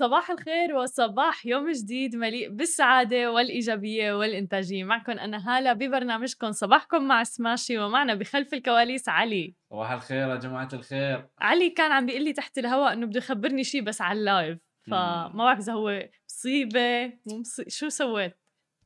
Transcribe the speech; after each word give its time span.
صباح 0.00 0.30
الخير 0.30 0.74
وصباح 0.76 1.46
يوم 1.46 1.70
جديد 1.70 2.16
مليء 2.16 2.50
بالسعادة 2.50 3.32
والإيجابية 3.32 4.12
والإنتاجية. 4.12 4.84
معكم 4.84 5.12
أنا 5.12 5.48
هالة 5.48 5.72
ببرنامجكم 5.72 6.52
صباحكم 6.52 7.08
مع 7.08 7.22
سماشي 7.22 7.78
ومعنا 7.78 8.14
بخلف 8.14 8.54
الكواليس 8.54 9.08
علي. 9.08 9.54
صباح 9.70 9.90
الخير 9.90 10.28
يا 10.28 10.36
جماعة 10.36 10.68
الخير. 10.72 11.28
علي 11.38 11.70
كان 11.70 11.92
عم 11.92 12.06
بيقول 12.06 12.24
لي 12.24 12.32
تحت 12.32 12.58
الهواء 12.58 12.92
إنه 12.92 13.06
بده 13.06 13.18
يخبرني 13.18 13.64
شيء 13.64 13.82
بس 13.82 14.00
على 14.00 14.18
ال 14.18 14.25
live. 14.25 14.58
فما 14.86 15.32
بعرف 15.34 15.58
إذا 15.58 15.72
هو 15.72 16.08
مصيبة 16.28 17.06
مو 17.06 17.38
مصيبة 17.38 17.70
شو 17.70 17.88
سويت؟ 17.88 18.38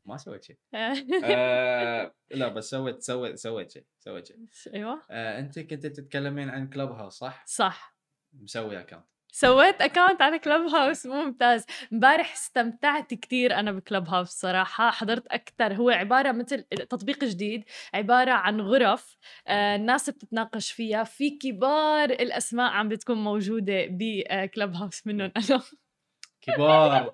ما 0.06 0.16
سويت 0.16 0.44
شيء 0.44 0.56
آه. 0.74 2.14
لا 2.30 2.48
بس 2.48 2.70
سويت 2.70 3.02
سويت 3.02 3.38
سويت 3.38 3.70
شيء 3.70 3.84
سويت 3.98 4.26
شيء 4.26 4.74
أيوه. 4.74 5.02
آه 5.10 5.38
أنت 5.38 5.58
كنت 5.58 5.86
تتكلمين 5.86 6.50
عن 6.50 6.68
كلوب 6.68 6.90
هاوس 6.90 7.12
صح؟ 7.12 7.44
صح. 7.46 7.96
مسوي 8.32 8.80
اكونت 8.80 9.13
سويت 9.36 9.80
اكونت 9.82 10.22
على 10.22 10.38
كلوب 10.38 10.66
هاوس 10.74 11.06
ممتاز. 11.06 11.66
امبارح 11.92 12.32
استمتعت 12.32 13.14
كثير 13.14 13.54
أنا 13.54 13.72
بكلوب 13.72 14.08
هاوس 14.08 14.28
صراحة. 14.28 14.90
حضرت 14.90 15.26
أكثر 15.26 15.74
هو 15.74 15.90
عبارة 15.90 16.32
مثل 16.32 16.62
تطبيق 16.62 17.24
جديد 17.24 17.64
عبارة 17.94 18.30
عن 18.30 18.60
غرف 18.60 19.16
آه 19.46 19.76
الناس 19.76 20.10
بتتناقش 20.10 20.72
فيها. 20.72 21.04
في 21.04 21.30
كبار 21.30 22.10
الأسماء 22.10 22.70
عم 22.72 22.88
بتكون 22.88 23.16
موجودة 23.24 23.86
بكلوب 23.90 24.72
هاوس 24.74 25.06
منهم. 25.06 25.32
أنا 25.36 25.62
كبار. 26.42 27.12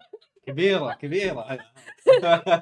كبيرة 0.51 0.93
كبيرة. 0.93 1.59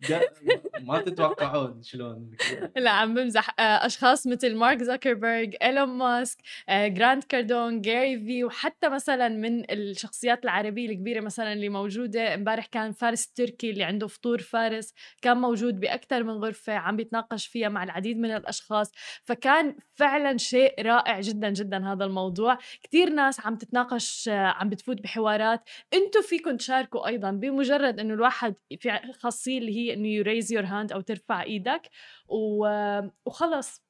ما 0.86 1.00
تتوقعون 1.00 1.82
شلون 1.82 2.30
لا 2.76 2.90
عم 2.90 3.14
بمزح. 3.14 3.50
آه، 3.58 3.86
أشخاص 3.86 4.26
مثل 4.26 4.56
مارك 4.56 4.82
زكربرج 4.82 5.56
إيلون 5.62 5.88
ماسك 5.88 6.38
آه، 6.68 6.88
جرانت 6.88 7.24
كاردون 7.24 7.80
جاري 7.80 8.18
في 8.18 8.44
وحتى 8.44 8.88
مثلا 8.88 9.28
من 9.28 9.70
الشخصيات 9.70 10.44
العربية 10.44 10.88
الكبيرة 10.88 11.20
مثلا 11.20 11.52
اللي 11.52 11.68
موجودة 11.68 12.34
امبارح 12.34 12.66
كان 12.66 12.92
فارس 12.92 13.26
التركي 13.26 13.70
اللي 13.70 13.84
عنده 13.84 14.06
فطور 14.06 14.38
فارس 14.38 14.94
كان 15.22 15.36
موجود 15.36 15.80
بأكثر 15.80 16.22
من 16.22 16.30
غرفة 16.30 16.72
عم 16.72 16.96
بيتناقش 16.96 17.46
فيها 17.46 17.68
مع 17.68 17.84
العديد 17.84 18.18
من 18.18 18.30
الأشخاص. 18.30 18.92
فكان 19.24 19.76
فعلا 19.94 20.36
شيء 20.36 20.82
رائع 20.82 21.20
جدا 21.20 21.50
جدا 21.50 21.92
هذا 21.92 22.04
الموضوع. 22.04 22.58
كثير 22.82 23.10
ناس 23.10 23.46
عم 23.46 23.56
تتناقش 23.56 24.28
آه، 24.28 24.46
عم 24.46 24.68
بتفوت 24.68 25.02
بحوارات. 25.02 25.68
أنتم 25.94 26.22
فيكم 26.22 26.56
تشاركوا 26.56 27.06
أيضا 27.06 27.30
بمجرد 27.30 28.00
إنه 28.00 28.14
الواحد 28.14 28.54
في 28.80 29.12
خاصية 29.20 29.58
اللي 29.58 29.76
هي 29.76 29.94
إنه 29.94 30.08
you 30.08 30.22
raise 30.22 30.52
your 30.52 30.64
hand 30.64 30.92
أو 30.92 31.00
ترفع 31.00 31.42
إيدك 31.42 31.90
وخلص. 33.26 33.82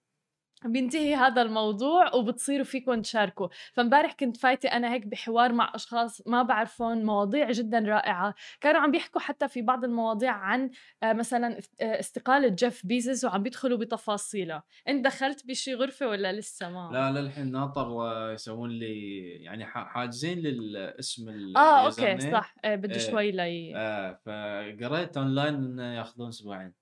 بينتهي 0.64 1.14
هذا 1.14 1.42
الموضوع 1.42 2.14
وبتصيروا 2.14 2.64
فيكم 2.64 3.03
تشاركوا. 3.03 3.48
فامبارح 3.72 4.12
كنت 4.12 4.36
فايتة 4.36 4.66
أنا 4.69 4.92
هيك 4.92 5.06
بحوار 5.06 5.53
مع 5.53 5.72
أشخاص 5.75 6.27
ما 6.27 6.42
بعرفهم 6.42 7.05
مواضيع 7.05 7.50
جدا 7.50 7.78
رائعة. 7.78 8.34
كانوا 8.61 8.81
عم 8.81 8.91
بيحكوا 8.91 9.20
حتى 9.20 9.48
في 9.48 9.62
بعض 9.62 9.84
المواضيع 9.84 10.33
عن 10.33 10.70
آه، 11.03 11.12
مثلا 11.12 11.58
آه، 11.81 12.00
استقالة 12.00 12.48
جيف 12.48 12.86
بيزوس 12.86 13.25
وعم 13.25 13.42
بيدخلوا 13.42 13.78
بتفاصيلها 13.78 14.62
أنت 14.88 15.05
دخلت 15.05 15.47
بشي 15.47 15.75
غرفة 15.75 16.08
ولا 16.08 16.33
لسه 16.33 16.70
ما؟ 16.70 16.91
لا 16.92 17.20
للحين 17.20 17.53
ناطر 17.53 17.86
آه، 18.06 18.33
يسوون 18.33 18.70
لي 18.70 19.20
يعني 19.20 19.64
حاجزين 19.66 20.38
للاسم 20.38 21.28
آه 21.56 21.86
okay 21.87 22.20
صح. 22.33 22.55
بده 22.64 22.98
شوي 22.98 23.31
لي. 23.31 23.72
آه 23.77 24.20
فقريت 24.27 25.16
أونلاين 25.16 25.78
ياخذون 25.78 26.28
أسبوعين. 26.28 26.66
آه، 26.66 26.80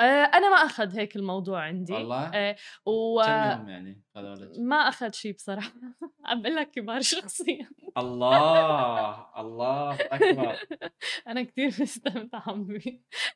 أنا 0.00 0.50
ما 0.50 0.56
أخذ 0.56 0.98
هيك 0.98 1.16
الموضوع 1.16 1.60
عندي 1.62 1.92
والله؟ 1.92 2.30
آه 2.34 2.56
و 2.86 3.22
كم 3.22 3.30
يوم 3.50 3.68
يعني 3.68 4.02
هذول 4.16 4.66
ما 4.66 4.76
أخذ 4.76 5.12
شيء 5.12 5.32
بصراحة 5.34 5.72
عم 6.26 6.42
بقول 6.42 6.56
لك 6.56 6.70
كبار 6.70 7.00
شخصيا. 7.00 7.68
الله 7.98 9.26
الله 9.40 9.94
أكبر. 9.94 10.56
أنا 11.28 11.42
كثير 11.42 11.66
مستمتعة 11.80 12.66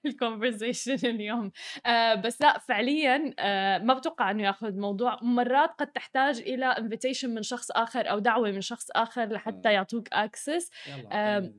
بال 0.05 0.19
conversation 0.19 1.07
اليوم. 1.15 1.53
آه 1.87 2.15
بس 2.15 2.43
لا 2.43 2.59
فعليا 2.59 3.35
آه 3.39 3.79
ما 3.79 3.95
بتوقع 3.95 4.31
إنه 4.31 4.43
يأخذ 4.43 4.73
موضوع. 4.79 5.19
مرات 5.23 5.71
قد 5.79 5.87
تحتاج 5.87 6.39
إلى 6.41 6.67
invitation 6.67 7.35
من 7.35 7.43
شخص 7.43 7.71
آخر 7.71 8.11
أو 8.11 8.19
دعوة 8.19 8.51
من 8.51 8.61
شخص 8.61 8.91
آخر 8.91 9.25
لحتى 9.33 9.73
يعطوك 9.73 10.09
access 10.13 10.71
يلا 10.89 11.53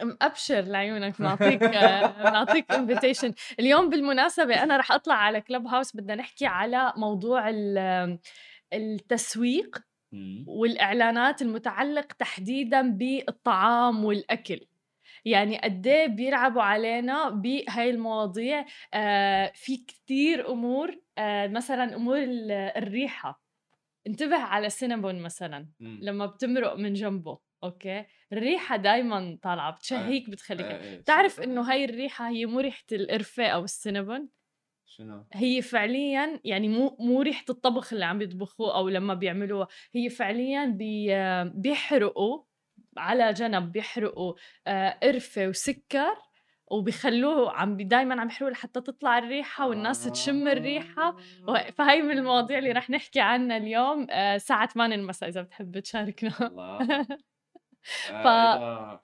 ابشر 0.00 0.60
لعيونك 0.60 1.18
بنعطيك 1.18 1.64
بنعطيك 2.20 2.72
انفيتيشن 2.72 3.34
اليوم 3.60 3.90
بالمناسبة 3.90 4.62
أنا 4.62 4.76
رح 4.76 4.92
أطلع 4.92 5.14
على 5.14 5.40
كلب 5.40 5.66
هاوس 5.66 5.96
بدنا 5.96 6.14
نحكي 6.14 6.46
على 6.46 6.92
موضوع 6.96 7.50
التسويق 8.72 9.78
والإعلانات 10.46 11.42
المتعلق 11.42 12.12
تحديدا 12.12 12.90
بالطعام 12.90 14.04
والأكل. 14.04 14.60
يعني 15.24 15.58
قد 15.58 15.86
إيه 15.86 16.06
بيلعبوا 16.06 16.62
علينا 16.62 17.28
بهاي 17.28 17.90
المواضيع. 17.90 18.66
آه 18.94 19.52
في 19.54 19.76
كثير 19.76 20.52
أمور 20.52 21.00
آه 21.18 21.46
مثلا 21.46 21.96
أمور 21.96 22.18
الريحة. 22.76 23.42
انتبه 24.06 24.36
على 24.36 24.66
السينابون 24.66 25.18
مثلا. 25.22 25.68
لما 25.80 26.26
بتمرق 26.26 26.76
من 26.76 26.92
جنبه. 26.92 27.38
okay؟ 27.64 28.04
الريحة 28.32 28.76
دائما 28.76 29.38
طالعة 29.42 29.72
بتشهيك 29.72 30.30
بتخليك 30.30 30.66
آه 30.66 31.00
تعرف 31.00 31.40
إنه 31.40 31.60
هاي 31.60 31.84
الريحة 31.84 32.28
هي 32.28 32.46
مو 32.46 32.60
ريحة 32.60 32.84
القرفة 32.92 33.46
أو 33.46 33.64
السينابون؟ 33.64 34.28
شنو؟ 34.86 35.26
هي 35.32 35.62
فعليا 35.62 36.40
يعني 36.44 36.68
مو 36.68 36.96
مو 37.00 37.22
ريحة 37.22 37.44
الطبخ 37.50 37.92
اللي 37.92 38.04
عم 38.04 38.22
يطبخوه 38.22 38.76
أو 38.76 38.88
لما 38.88 39.14
بيعملوها 39.14 39.68
هي 39.94 40.08
فعليا 40.08 40.64
بي 40.64 41.08
بيحرقوا 41.44 42.42
على 42.96 43.32
جنب 43.32 43.72
بيحرقوا 43.72 44.34
قرفة 45.02 45.48
وسكر 45.48 46.16
وبيخلوه 46.70 47.52
عم 47.52 47.76
دائما 47.76 48.20
عم 48.20 48.26
يحرقوا 48.26 48.52
لحتى 48.52 48.80
تطلع 48.80 49.18
الريحة 49.18 49.68
والناس 49.68 50.04
تشم 50.04 50.48
الريحة. 50.48 51.16
فهي 51.74 52.02
من 52.02 52.18
المواضيع 52.18 52.58
اللي 52.58 52.72
رح 52.72 52.90
نحكي 52.90 53.20
عنها 53.20 53.56
اليوم 53.56 54.06
الساعة 54.10 54.66
8 54.66 54.94
المساء 54.94 55.28
إذا 55.28 55.42
بتحب 55.42 55.78
تشاركنا. 55.78 56.32
الله 56.40 56.80
آه، 56.80 57.06
ف 58.08 58.26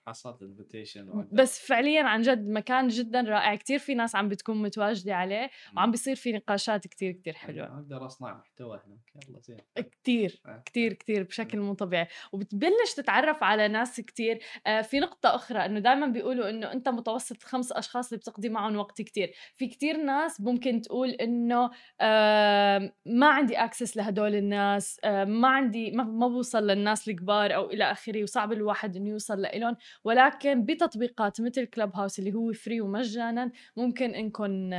حصلت 0.07 0.43
invitation 0.43 1.29
بس 1.33 1.67
فعليا 1.67 2.03
عن 2.03 2.23
جد 2.23 2.49
مكان 2.49 2.89
جدا 2.89 3.21
رائع. 3.21 3.55
كتير 3.55 3.79
في 3.79 3.95
ناس 3.95 4.17
عم 4.17 4.29
بتكون 4.29 4.63
متواجدة 4.63 5.15
عليه 5.15 5.51
وعم 5.77 5.91
بيصير 5.91 6.17
في 6.17 6.33
نقاشات 6.33 6.87
كتير 6.87 7.13
كتير 7.13 7.35
حلوة. 7.35 7.67
أقدر 7.67 8.07
أصنع 8.07 8.35
محتوى 8.35 8.81
هناك. 8.87 9.29
يلا 9.29 9.41
زين. 9.41 9.57
كتير 9.91 10.41
آه. 10.47 10.63
كتير 10.67 10.93
كتير 10.93 11.23
بشكل 11.23 11.59
مو 11.61 11.75
طبيعي 11.75 12.09
وبتبلش 12.33 12.95
تتعرف 12.97 13.43
على 13.43 13.69
ناس 13.69 14.01
كتير. 14.01 14.39
آه 14.67 14.81
في 14.81 15.01
نقطة 15.01 15.35
أخرى 15.35 15.59
إنه 15.59 15.81
دائما 15.81 16.07
بيقولوا 16.07 16.51
إنه 16.51 16.73
أنت 16.73 16.89
متوسط 16.89 17.43
خمس 17.43 17.73
أشخاص 17.73 18.13
اللي 18.13 18.19
بتقضي 18.19 18.49
معهم 18.49 18.77
وقت 18.77 19.03
كتير. 19.03 19.33
في 19.57 19.67
كتير 19.67 19.97
ناس 19.97 20.41
ممكن 20.41 20.81
تقول 20.81 21.11
إنه 21.11 21.71
آه 22.01 22.93
ما 23.07 23.27
عندي 23.29 23.57
access 23.57 23.97
لهدول 23.97 24.35
الناس 24.35 25.01
آه 25.05 25.25
ما 25.25 25.49
عندي 25.49 25.91
ما, 25.91 26.05
ما 26.05 26.29
بوصل 26.29 26.67
للناس 26.67 27.09
الكبار 27.09 27.55
أو 27.55 27.71
إلى 27.71 27.93
آخره 27.93 28.23
وصعب 28.23 28.53
الواحد 28.53 28.72
الواحد 28.73 28.97
إنه 28.97 29.11
يوصل 29.11 29.43
لهم 29.43 29.77
ولكن 30.05 30.65
بتطبيقات 30.65 31.41
مثل 31.41 31.65
Clubhouse 31.65 32.19
اللي 32.19 32.35
هو 32.35 32.53
free 32.53 32.81
ومجانا 32.81 33.53
ممكن 33.77 34.15
انكم 34.15 34.73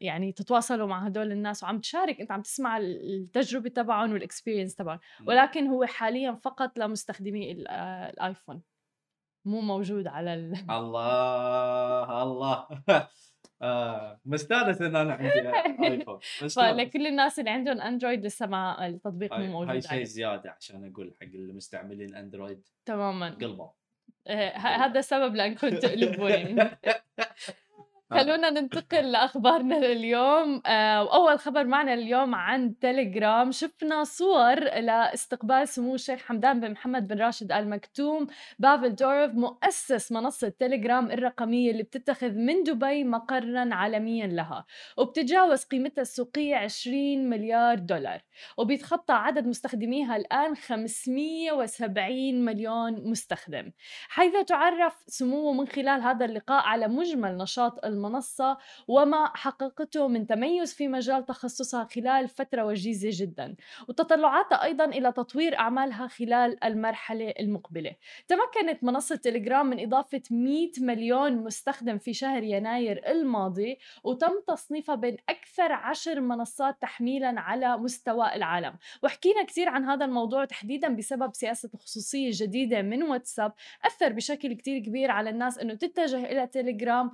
يعني 0.00 0.32
تتواصلوا 0.32 0.86
مع 0.86 1.06
هدول 1.06 1.32
الناس 1.32 1.62
وعم 1.62 1.80
تشارك 1.80 2.20
أنت 2.20 2.32
عم 2.32 2.42
تسمع 2.42 2.78
التجربة 2.78 3.68
تبعهم 3.68 4.12
وال 4.12 4.22
experience 4.22 4.74
تبعهم. 4.74 4.98
ولكن 5.26 5.66
هو 5.66 5.84
حاليا 5.84 6.32
فقط 6.32 6.78
لمستخدمي 6.78 7.52
الآيفون. 7.52 8.62
مو 9.44 9.60
موجود 9.60 10.06
على 10.06 10.34
ال... 10.34 10.70
الله 10.70 12.22
الله. 12.22 12.66
آه 13.62 14.20
مستانس 14.24 14.82
إن 14.82 14.96
أنا 14.96 15.12
عندي 15.12 15.48
ايفون 15.92 16.18
فلل 16.48 17.06
الناس 17.06 17.38
اللي 17.38 17.50
عندهم 17.50 17.80
اندرويد 17.80 18.24
لسه 18.26 18.46
ما 18.46 18.86
التطبيق 18.86 19.38
مو 19.38 19.46
موجود 19.46 19.70
هاي 19.70 19.80
شيء 19.80 20.04
زيادة 20.04 20.56
عشان 20.60 20.90
أقول 20.92 21.14
حق 21.20 21.28
المستعملين 21.34 22.14
اندرويد 22.14 22.68
تماما. 22.86 23.30
قلبه 23.30 23.70
آه 24.26 24.56
هذا 24.56 25.00
سبب 25.00 25.34
لانكم 25.34 25.68
تقلبوا 25.68 26.30
يعني 26.30 26.70
خلونا 28.10 28.50
ننتقل 28.50 29.12
لأخبارنا 29.12 29.74
لليوم. 29.74 30.62
آه، 30.66 31.04
وأول 31.04 31.38
خبر 31.38 31.64
معنا 31.64 31.94
اليوم 31.94 32.34
عن 32.34 32.78
تليجرام. 32.78 33.52
شفنا 33.52 34.04
صور 34.04 34.60
لاستقبال 34.60 35.68
سمو 35.68 35.94
الشيخ 35.94 36.20
حمدان 36.20 36.60
بن 36.60 36.70
محمد 36.70 37.08
بن 37.08 37.18
راشد 37.18 37.52
ال 37.52 37.70
مكتوم 37.70 38.26
بافل 38.58 38.94
دورف 38.94 39.34
مؤسس 39.34 40.12
منصة 40.12 40.48
تليجرام 40.48 41.10
الرقمية 41.10 41.70
اللي 41.70 41.82
بتتخذ 41.82 42.30
من 42.32 42.62
دبي 42.62 43.04
مقرا 43.04 43.74
عالميا 43.74 44.26
لها 44.26 44.64
وبتتجاوز 44.96 45.64
قيمتها 45.64 46.02
السوقية 46.02 46.56
20 46.56 47.30
مليار 47.30 47.78
دولار. 47.78 48.20
وبيتخطى 48.56 49.12
عدد 49.12 49.46
مستخدميها 49.46 50.16
الآن 50.16 50.54
570 50.56 52.44
مليون 52.44 53.10
مستخدم. 53.10 53.72
حيث 54.08 54.32
تعرف 54.46 55.04
سموه 55.06 55.52
من 55.52 55.66
خلال 55.68 56.02
هذا 56.02 56.24
اللقاء 56.24 56.62
على 56.62 56.88
مجمل 56.88 57.36
نشاط 57.36 57.84
المنصة 58.00 58.58
وما 58.88 59.30
حققته 59.34 60.08
من 60.08 60.26
تميز 60.26 60.74
في 60.74 60.88
مجال 60.88 61.26
تخصصها 61.26 61.84
خلال 61.84 62.28
فترة 62.28 62.64
وجيزة 62.64 63.08
جدا. 63.12 63.56
وتطلعاتها 63.88 64.64
أيضا 64.64 64.84
إلى 64.84 65.12
تطوير 65.12 65.58
أعمالها 65.58 66.06
خلال 66.06 66.64
المرحلة 66.64 67.34
المقبلة. 67.40 67.96
تمكنت 68.28 68.84
منصة 68.84 69.16
تليجرام 69.16 69.66
من 69.66 69.80
إضافة 69.80 70.22
100 70.30 70.70
مليون 70.80 71.36
مستخدم 71.36 71.98
في 71.98 72.12
شهر 72.12 72.42
يناير 72.42 73.10
الماضي 73.10 73.78
وتم 74.04 74.40
تصنيفها 74.48 74.94
بين 74.94 75.16
أكثر 75.28 75.72
عشر 75.72 76.20
منصات 76.20 76.82
تحميلا 76.82 77.40
على 77.40 77.76
مستوى 77.76 78.34
العالم. 78.34 78.74
وحكينا 79.02 79.42
كثير 79.42 79.68
عن 79.68 79.84
هذا 79.84 80.04
الموضوع 80.04 80.44
تحديدا 80.44 80.88
بسبب 80.88 81.34
سياسة 81.34 81.70
الخصوصية 81.74 82.26
الجديدة 82.26 82.82
من 82.82 83.02
واتساب. 83.02 83.52
أثر 83.86 84.12
بشكل 84.12 84.52
كتير 84.52 84.78
كبير 84.78 85.10
على 85.10 85.30
الناس 85.30 85.58
أنه 85.58 85.74
تتجه 85.74 86.24
إلى 86.24 86.46
تليجرام 86.46 87.10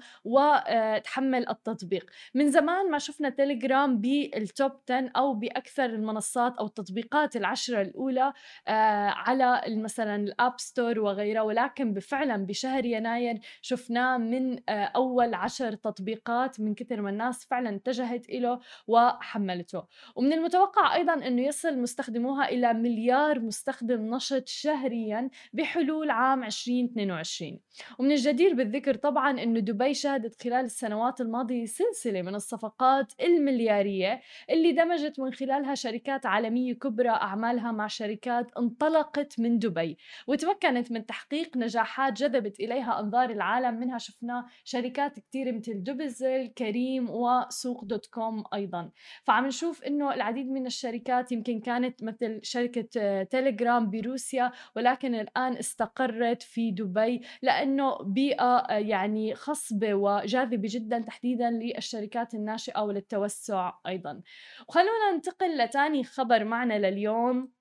وتحمل 0.77 1.49
التطبيق. 1.49 2.11
من 2.35 2.51
زمان 2.51 2.91
ما 2.91 2.99
شفنا 2.99 3.29
تليجرام 3.29 4.01
بال 4.01 4.30
top 4.30 4.73
10 4.91 5.11
أو 5.17 5.35
بأكثر 5.35 5.85
المنصات 5.85 6.57
أو 6.57 6.67
التطبيقات 6.67 7.37
العشرة 7.37 7.83
الأولى 7.83 8.33
آه، 8.69 9.09
على 9.09 9.63
مثلا 9.69 10.17
ال 10.17 10.28
App 10.28 10.61
Store 10.61 10.99
وغيرها 10.99 11.43
ولكن 11.43 11.93
بفعلا 11.93 12.47
بشهر 12.47 12.85
يناير 12.85 13.39
شفناه 13.63 14.17
من 14.17 14.59
آه، 14.69 14.85
أول 14.85 15.35
عشر 15.35 15.73
تطبيقات 15.75 16.61
من 16.61 16.75
كثر 16.75 17.01
ما 17.01 17.11
الناس 17.11 17.47
فعلا 17.47 17.77
اتجهت 17.77 18.31
له 18.31 18.61
وحملته. 18.87 19.85
ومن 20.17 20.33
المتوقع 20.33 20.95
أيضا 20.95 21.15
أنه 21.15 21.43
يصل 21.43 21.79
مستخدموها 21.79 22.49
إلى 22.49 22.73
مليار 22.75 23.41
مستخدم 23.41 24.15
نشط 24.15 24.49
شهريا 24.49 25.31
بحلول 25.53 26.11
عام 26.11 26.45
2022 26.45 27.61
ومن 27.99 28.11
الجدير 28.13 28.55
بالذكر 28.55 28.95
طبعا 28.95 29.43
أنه 29.43 29.61
دبي 29.61 29.95
شهدت 29.95 30.43
خلال 30.43 30.66
السنوات 30.67 31.21
الماضية 31.21 31.65
سلسلة 31.65 32.23
من 32.23 32.35
الصفقات 32.35 33.13
المليارية 33.21 34.21
اللي 34.51 34.73
دمجت 34.73 35.21
من 35.21 35.33
خلالها 35.33 35.75
شركات 35.75 36.27
عالمية 36.27 36.75
كبرى 36.75 37.09
أعمالها 37.09 37.73
مع 37.73 37.87
شركات 37.87 38.51
انطلقت 38.59 39.41
من 39.41 39.59
دبي 39.59 39.99
وتمكنت 40.27 40.93
من 40.93 41.07
تحقيق 41.07 41.57
نجاحات 41.57 42.13
جذبت 42.13 42.61
إليها 42.61 43.01
أنظار 43.01 43.31
العالم 43.31 43.75
منها 43.81 43.99
شفنا 43.99 44.47
شركات 44.65 45.19
كتير 45.21 45.53
مثل 45.53 45.83
دبزل 45.83 46.47
كريم 46.47 47.11
وسوق 47.11 47.85
دوت 47.85 48.07
كوم 48.07 48.45
أيضا. 48.55 48.91
فعم 49.25 49.47
نشوف 49.47 49.85
أنه 49.85 50.15
العديد 50.15 50.51
من 50.51 50.67
الشركات 50.67 51.33
يمكن 51.33 51.61
كانت 51.61 52.05
مثل 52.05 52.41
شركة 52.43 53.23
تيليجرام 53.23 53.91
بروسيا 53.91 54.53
ولكن 54.77 55.15
الآن 55.15 55.57
استقرت 55.57 56.43
في 56.43 56.71
دبي 56.71 57.23
لأنه 57.43 57.99
بيئة 58.03 58.67
يعني 58.71 59.35
خصبة 59.35 59.95
وجاذبة 59.95 60.56
جدا 60.65 60.99
تحديدا 60.99 61.51
للشركات 61.51 62.35
الناشئة 62.35 62.81
وللتوسع 62.81 63.73
أيضا. 63.87 64.23
وخلونا 64.69 65.11
ننتقل 65.15 65.59
لتاني 65.59 66.05
خبر 66.05 66.45
معنا 66.45 66.91
لليوم 66.91 67.57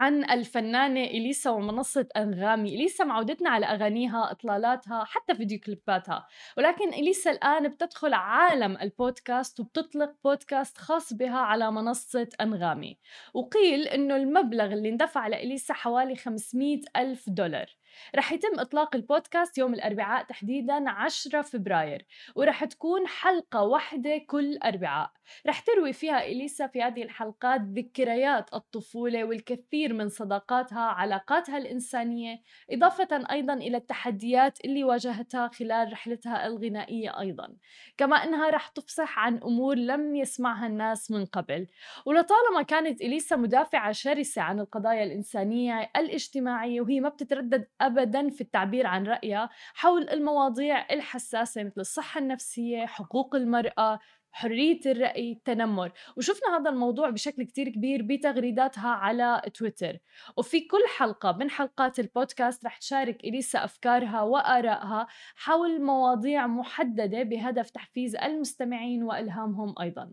عن 0.00 0.30
الفنانة 0.30 1.04
إليسا 1.04 1.50
ومنصة 1.50 2.08
أنغامي. 2.16 2.74
إليسا 2.74 3.04
معودتنا 3.04 3.50
على 3.50 3.66
أغانيها 3.66 4.30
إطلالاتها 4.30 5.04
حتى 5.04 5.34
فيديو 5.34 5.58
كليباتها. 5.60 6.26
ولكن 6.56 6.88
إليسا 6.88 7.30
الآن 7.30 7.68
بتدخل 7.68 8.14
عالم 8.14 8.76
البودكاست 8.76 9.60
وبتطلق 9.60 10.14
بودكاست 10.24 10.78
خاص 10.78 11.12
بها 11.12 11.38
على 11.38 11.72
منصة 11.72 12.28
أنغامي. 12.40 12.98
وقيل 13.34 13.88
أنه 13.88 14.16
المبلغ 14.16 14.72
اللي 14.72 14.88
اندفع 14.88 15.26
لإليسا 15.26 15.74
حوالي 15.74 16.16
500 16.16 16.80
ألف 16.96 17.30
دولار. 17.30 17.77
رح 18.16 18.32
يتم 18.32 18.60
إطلاق 18.60 18.96
البودكاست 18.96 19.58
يوم 19.58 19.74
الأربعاء 19.74 20.24
تحديدا 20.24 20.90
10 20.90 21.42
فبراير 21.42 22.06
ورح 22.34 22.64
تكون 22.64 23.06
حلقة 23.06 23.62
واحدة 23.62 24.18
كل 24.26 24.58
أربعاء. 24.64 25.10
رح 25.46 25.60
تروي 25.60 25.92
فيها 25.92 26.24
إليسا 26.24 26.66
في 26.66 26.82
هذه 26.82 27.02
الحلقات 27.02 27.60
ذكريات 27.60 28.54
الطفولة 28.54 29.24
والكثير 29.24 29.92
من 29.92 30.08
صداقاتها 30.08 30.80
علاقاتها 30.80 31.58
الإنسانية 31.58 32.42
إضافة 32.70 33.08
أيضا 33.30 33.54
إلى 33.54 33.76
التحديات 33.76 34.64
اللي 34.64 34.84
واجهتها 34.84 35.48
خلال 35.48 35.92
رحلتها 35.92 36.46
الغنائية 36.46 37.20
أيضا. 37.20 37.56
كما 37.96 38.16
أنها 38.16 38.50
رح 38.50 38.68
تفصح 38.68 39.18
عن 39.18 39.36
أمور 39.36 39.74
لم 39.76 40.16
يسمعها 40.16 40.66
الناس 40.66 41.10
من 41.10 41.24
قبل. 41.24 41.66
ولطالما 42.06 42.62
كانت 42.62 43.00
إليسا 43.00 43.36
مدافعة 43.36 43.92
شرسة 43.92 44.42
عن 44.42 44.60
القضايا 44.60 45.04
الإنسانية 45.04 45.90
الاجتماعية 45.96 46.80
وهي 46.80 47.00
ما 47.00 47.08
بتتردد 47.08 47.68
ابدا 47.80 48.30
في 48.30 48.40
التعبير 48.40 48.86
عن 48.86 49.06
رأيها 49.06 49.48
حول 49.74 50.08
المواضيع 50.10 50.86
الحساسة 50.90 51.64
مثل 51.64 51.80
الصحة 51.80 52.18
النفسية 52.20 52.86
حقوق 52.86 53.34
المرأة. 53.36 53.98
حرية 54.38 54.80
الرأي 54.86 55.32
التنمر. 55.32 55.92
وشفنا 56.16 56.56
هذا 56.56 56.70
الموضوع 56.70 57.10
بشكل 57.10 57.42
كتير 57.42 57.68
كبير 57.68 58.02
بتغريداتها 58.02 58.88
على 58.88 59.42
تويتر. 59.54 59.98
وفي 60.36 60.60
كل 60.60 60.82
حلقة 60.96 61.32
من 61.32 61.50
حلقات 61.50 61.98
البودكاست 61.98 62.64
رح 62.64 62.76
تشارك 62.78 63.24
إليسا 63.24 63.64
أفكارها 63.64 64.22
وآرائها 64.22 65.06
حول 65.36 65.82
مواضيع 65.82 66.46
محددة 66.46 67.22
بهدف 67.22 67.70
تحفيز 67.70 68.16
المستمعين 68.16 69.02
وإلهامهم 69.02 69.74
أيضا. 69.80 70.10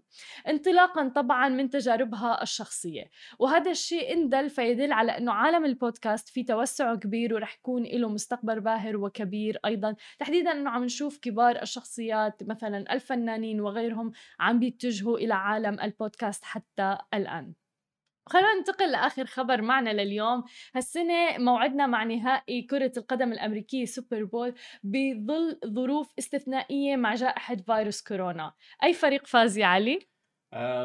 انطلاقا 0.47 1.07
طبعا 1.07 1.49
من 1.49 1.69
تجاربها 1.69 2.43
الشخصية. 2.43 3.09
وهذا 3.39 3.71
الشيء 3.71 4.13
اندل 4.13 4.49
فيدل 4.49 4.91
على 4.91 5.17
أنه 5.17 5.31
عالم 5.31 5.65
البودكاست 5.65 6.29
في 6.29 6.43
توسع 6.43 6.95
كبير 6.95 7.33
ورح 7.33 7.55
يكون 7.55 7.83
له 7.83 8.09
مستقبل 8.09 8.59
باهر 8.59 8.97
وكبير 8.97 9.59
أيضا. 9.65 9.95
تحديدا 10.19 10.51
أنه 10.51 10.69
عم 10.69 10.83
نشوف 10.83 11.17
كبار 11.17 11.61
الشخصيات 11.61 12.43
مثلا 12.43 12.93
الفنانين 12.93 13.61
وغيرهم 13.61 14.14
عم 14.39 14.59
بيتجهوا 14.59 15.17
إلى 15.17 15.33
عالم 15.33 15.79
البودكاست 15.79 16.43
حتى 16.43 16.97
الآن. 17.13 17.53
خلونا 18.29 18.53
ننتقل 18.53 18.91
لآخر 18.91 19.25
خبر 19.25 19.61
معنا 19.61 19.89
لليوم. 19.89 20.43
هالسنة 20.75 21.37
موعدنا 21.37 21.87
مع 21.87 22.03
نهائي 22.03 22.61
كرة 22.61 22.91
القدم 22.97 23.31
الأمريكية 23.31 23.85
Super 23.85 24.23
Bowl 24.23 24.55
بظل 24.83 25.59
ظروف 25.65 26.13
استثنائية 26.19 26.95
مع 26.95 27.15
جائحة 27.15 27.55
فيروس 27.55 28.01
كورونا. 28.01 28.53
أي 28.83 28.93
فريق 28.93 29.27
فاز 29.27 29.57
يا 29.57 29.65
علي؟ 29.65 30.14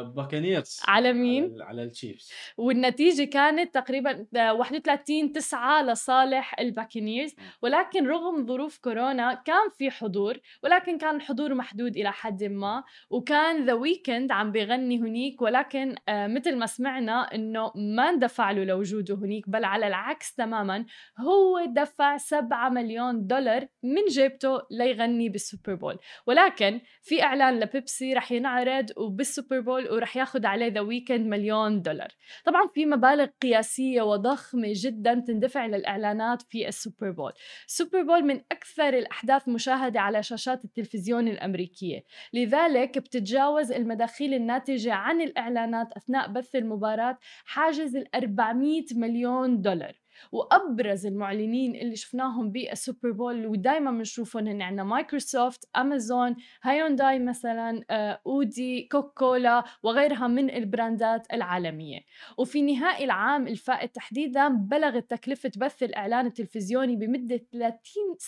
Buccaneers 0.03 0.81
على 0.89 1.13
مين؟ 1.13 1.45
على, 1.45 1.65
على 1.65 1.83
ال 1.83 1.90
Chiefs 1.90 2.31
والنتيجة 2.57 3.25
كانت 3.25 3.75
تقريبا 3.75 4.27
31 4.35 5.33
9 5.33 5.83
لصالح 5.83 6.61
ال 6.61 6.67
Buccaneers. 6.67 7.35
ولكن 7.63 8.07
رغم 8.07 8.47
ظروف 8.47 8.79
كورونا 8.79 9.35
كان 9.35 9.71
في 9.79 9.91
حضور 9.91 10.39
ولكن 10.63 10.99
كان 10.99 11.17
الحضور 11.17 11.55
محدود 11.55 11.97
إلى 11.97 12.13
حد 12.13 12.45
ما. 12.45 12.85
وكان 13.11 13.67
The 13.67 13.73
Weeknd 13.73 14.33
عم 14.33 14.53
بيغني 14.53 14.99
هنيك 14.99 15.43
ولكن 15.43 15.95
آه 16.09 16.27
مثل 16.27 16.57
ما 16.57 16.67
سمعنا 16.67 17.35
إنه 17.35 17.73
ما 17.75 18.09
اندفع 18.09 18.51
له 18.51 18.65
لوجوده 18.65 19.15
هنيك 19.15 19.49
بل 19.49 19.65
على 19.65 19.87
العكس 19.87 20.35
تماما 20.35 20.87
هو 21.19 21.65
دفع 21.67 22.17
7 22.17 22.69
مليون 22.69 23.27
دولار 23.27 23.67
من 23.83 24.05
جيبته 24.09 24.63
ليغني 24.71 25.29
بال 25.29 25.42
Super 25.42 25.75
Bowl. 25.75 25.99
ولكن 26.27 26.81
في 27.03 27.23
إعلان 27.23 27.61
لبيبسي 27.61 28.15
رح 28.15 28.33
ينعرض 28.33 28.91
وبال 28.97 29.20
Super 29.20 29.60
Bowl 29.61 29.93
ورح 29.93 30.17
ياخذ 30.17 30.47
عليه 30.47 30.67
The 30.67 30.81
Weeknd 30.81 31.27
مليون 31.27 31.83
دولار. 31.83 32.09
طبعا 32.45 32.69
في 32.75 32.87
مبالغ 32.87 33.27
قياسية 33.43 34.03
وضخمة 34.03 34.73
جدا 34.75 35.15
تندفع 35.15 35.67
للإعلانات 35.67 36.43
في 36.43 36.69
ال 36.69 36.76
Super 36.76 37.11
Bowl. 37.11 37.33
ال 37.67 37.73
Super 37.73 38.03
Bowl 38.03 38.25
من 38.25 38.41
أكثر 38.53 38.89
الأحداث 38.89 39.49
مشاهدة 39.49 40.01
على 40.01 40.23
شاشات 40.23 40.65
التلفزيون 40.65 41.29
الأمريكية. 41.29 42.05
لذلك 42.33 42.99
بتتجاوز 42.99 43.73
المداخيل 43.73 44.35
الناتجة 44.35 44.93
عن 44.93 45.21
الإعلانات 45.21 45.93
أثناء 45.93 46.29
بث 46.29 46.57
المباراة 46.57 47.19
حاجز 47.45 47.97
ال 47.97 48.15
400 48.15 48.85
مليون 48.93 49.63
دولار. 49.63 49.95
وأبرز 50.33 51.07
المعلنين 51.07 51.77
اللي 51.77 51.97
شفناهم 51.97 52.53
بال 52.53 52.69
Super 52.69 53.11
Bowl 53.11 53.47
ودائما 53.47 53.91
بنشوفهم 53.91 54.47
هن 54.49 54.63
عندنا 54.63 54.85
مايكروسوفت 54.85 55.69
أمازون 55.77 56.37
هايونداي 56.63 57.19
مثلا 57.19 57.85
آه، 57.91 58.21
أودي 58.27 58.89
كوكاكولا 58.93 59.65
وغيرها 59.83 60.27
من 60.27 60.51
ال 60.51 60.62
brandات 60.62 61.27
العالمية. 61.33 62.01
وفي 62.39 62.63
نهائي 62.63 63.05
العام 63.05 63.49
الفائت 63.49 63.95
تحديدا 63.95 64.49
بلغت 64.49 65.11
تكلفة 65.11 65.53
بث 65.57 65.83
الإعلان 65.83 66.27
التلفزيوني 66.27 66.97
بمدة 66.97 67.41
30 67.53 67.79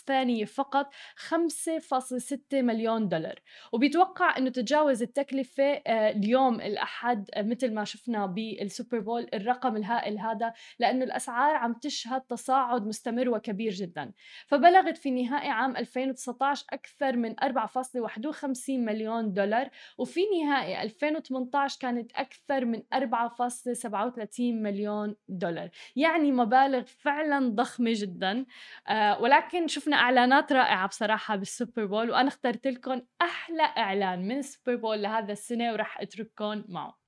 ثانية 0.06 0.44
فقط 0.44 0.94
5.6 1.16 2.62
مليون 2.62 3.08
دولار. 3.08 3.40
وبيتوقع 3.72 4.38
إنه 4.38 4.50
تتجاوز 4.50 5.02
التكلفة 5.02 5.64
آه، 5.64 6.10
اليوم 6.10 6.60
الأحد 6.60 7.30
آه، 7.34 7.42
مثل 7.42 7.74
ما 7.74 7.84
شفنا 7.84 8.26
بالسوبر 8.26 8.98
بول 8.98 9.26
الرقم 9.34 9.76
الهائل 9.76 10.18
هذا 10.18 10.52
لأنه 10.78 11.04
الأسعار 11.04 11.56
عم 11.56 11.74
تشهد 11.82 12.20
تصاعد 12.20 12.86
مستمر 12.86 13.28
وكبير 13.28 13.72
جدا. 13.72 14.12
فبلغت 14.46 14.98
في 14.98 15.10
نهاية 15.10 15.50
عام 15.50 15.76
2019 15.76 16.64
أكثر 16.70 17.16
من 17.16 17.34
4.51 17.40 18.70
مليون 18.70 19.32
دولار 19.32 19.68
وفي 19.98 20.20
نهاية 20.38 20.82
2018 20.82 21.78
كانت 21.80 22.12
أكثر 22.12 22.64
من 22.64 22.82
4.37 22.94 24.40
مليون 24.40 25.16
دولار. 25.28 25.70
يعني 25.96 26.32
مبالغ 26.32 26.82
فعلا 26.84 27.48
ضخمة 27.48 27.92
جدا. 27.94 28.46
آه 28.88 29.22
ولكن 29.22 29.68
شفنا 29.68 29.96
إعلانات 29.96 30.52
رائعة 30.52 30.88
بصراحة 30.88 31.36
بالسوبر 31.36 31.86
بول 31.86 32.10
وأنا 32.10 32.28
اخترت 32.28 32.66
لكم 32.66 33.02
أحلى 33.22 33.62
إعلان 33.62 34.28
من 34.28 34.38
السوبر 34.38 34.76
بول 34.76 35.02
لهذا 35.02 35.32
السنة 35.32 35.72
ورح 35.72 36.00
أترككم 36.00 36.64
معه. 36.68 37.02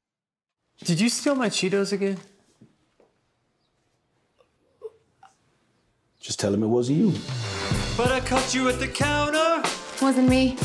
Did 0.85 0.99
you 1.01 1.09
steal 1.09 1.37
my 1.37 1.49
Cheetos 1.49 1.93
again? 1.93 2.34
Just 6.25 6.41
tell 6.41 6.55
him 6.55 6.63
it 6.63 6.69
wasn't 6.69 6.97
you. 6.97 7.13
But 7.99 8.11
I 8.11 8.19
caught 8.19 8.55
you 8.55 8.71
at 8.71 8.81
the 8.81 8.89
counter. 8.89 9.63
Wasn't 10.01 10.27
me. 10.27 10.57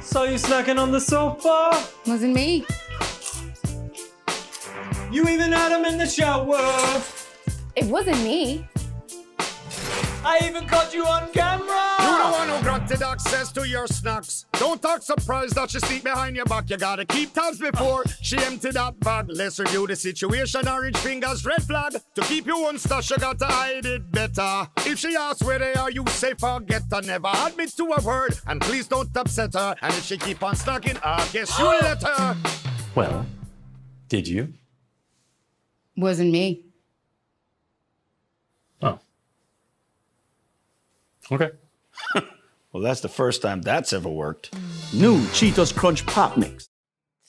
Saw 0.00 0.22
you 0.22 0.36
snacking 0.36 0.78
on 0.78 0.90
the 0.90 1.02
sofa. 1.02 1.84
Wasn't 2.06 2.32
me. 2.32 2.64
You 5.12 5.28
even 5.28 5.52
had 5.52 5.70
him 5.70 5.84
in 5.84 5.98
the 5.98 6.06
shower. 6.06 7.02
It 7.76 7.84
wasn't 7.84 8.22
me. 8.24 8.66
I 10.24 10.38
even 10.44 10.66
caught 10.66 10.94
you 10.94 11.04
on 11.04 11.30
camera. 11.30 11.89
You 12.20 12.26
the 12.26 12.32
one 12.32 12.48
who 12.50 12.62
granted 12.62 13.02
access 13.02 13.50
to 13.52 13.66
your 13.66 13.86
snacks. 13.86 14.44
Don't 14.52 14.84
act 14.84 15.04
surprised 15.04 15.54
that 15.54 15.70
she 15.70 15.78
sneak 15.78 16.04
behind 16.04 16.36
your 16.36 16.44
back. 16.44 16.68
You 16.68 16.76
gotta 16.76 17.06
keep 17.06 17.32
tabs 17.32 17.58
before 17.58 18.04
she 18.20 18.36
empty 18.36 18.72
that 18.72 19.00
bag. 19.00 19.30
Let's 19.30 19.58
review 19.58 19.86
the 19.86 19.96
situation. 19.96 20.68
Orange 20.68 20.98
fingers, 20.98 21.46
red 21.46 21.62
flag. 21.62 21.94
To 22.16 22.20
keep 22.20 22.46
you 22.46 22.56
on 22.66 22.76
stash, 22.78 23.10
you 23.10 23.16
gotta 23.16 23.46
hide 23.46 23.86
it 23.86 24.12
better. 24.12 24.68
If 24.84 24.98
she 24.98 25.16
asks 25.16 25.42
where 25.42 25.58
they 25.58 25.72
are, 25.72 25.90
you 25.90 26.04
say 26.08 26.34
forget 26.34 26.82
her. 26.92 27.00
Never 27.00 27.32
admit 27.34 27.74
to 27.78 27.84
a 27.84 28.02
word, 28.02 28.38
and 28.46 28.60
please 28.60 28.86
don't 28.86 29.16
upset 29.16 29.54
her. 29.54 29.74
And 29.80 29.94
if 29.94 30.04
she 30.04 30.18
keep 30.18 30.42
on 30.42 30.56
snacking, 30.56 31.00
I 31.02 31.26
guess 31.32 31.58
you 31.58 31.64
let 31.64 32.02
her. 32.02 32.36
Well, 32.94 33.24
did 34.10 34.28
you? 34.28 34.52
Wasn't 35.96 36.30
me. 36.30 36.66
Oh. 38.82 38.98
Okay. 41.32 41.50
Well, 42.72 42.84
that's 42.84 43.00
the 43.00 43.08
first 43.08 43.42
time 43.42 43.62
that's 43.62 43.92
ever 43.92 44.08
worked. 44.08 44.54
New 44.94 45.16
Cheetos 45.36 45.72
Crunch 45.74 46.06
Pop 46.06 46.36
Mix. 46.36 46.66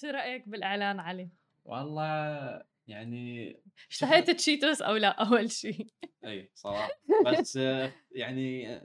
شو 0.02 0.08
رأيك 0.08 0.50
بالإعلان 0.50 1.00
علي؟ 1.00 1.30
والله 1.66 2.64
يعني 2.88 3.56
اشتهيت 3.90 4.30
تشيتوس 4.30 4.82
أو 4.82 4.96
لا؟ 4.96 5.10
أول 5.10 5.52
شيء؟ 5.52 5.88
إي 6.26 6.52
صراحة. 6.56 6.90
بس 7.26 7.56
يعني 8.12 8.80